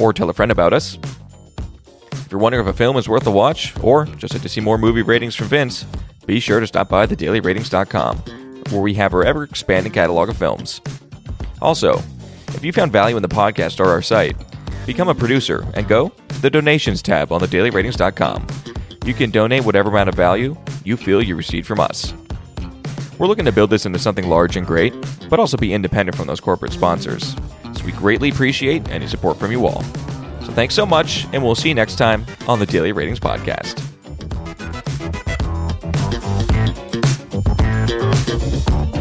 [0.00, 0.98] or tell a friend about us.
[2.12, 4.62] If you're wondering if a film is worth a watch or just like to see
[4.62, 5.84] more movie ratings from Vince,
[6.24, 8.16] be sure to stop by thedailyratings.com
[8.70, 10.80] where we have our ever expanding catalog of films.
[11.60, 11.98] Also,
[12.54, 14.36] if you found value in the podcast or our site,
[14.86, 18.46] become a producer and go to the donations tab on thedailyratings.com.
[19.04, 22.14] You can donate whatever amount of value you feel you received from us.
[23.18, 24.94] We're looking to build this into something large and great,
[25.28, 27.34] but also be independent from those corporate sponsors.
[27.74, 29.82] So we greatly appreciate any support from you all.
[30.42, 33.84] So thanks so much, and we'll see you next time on the Daily Ratings Podcast.
[37.88, 38.97] Thank you.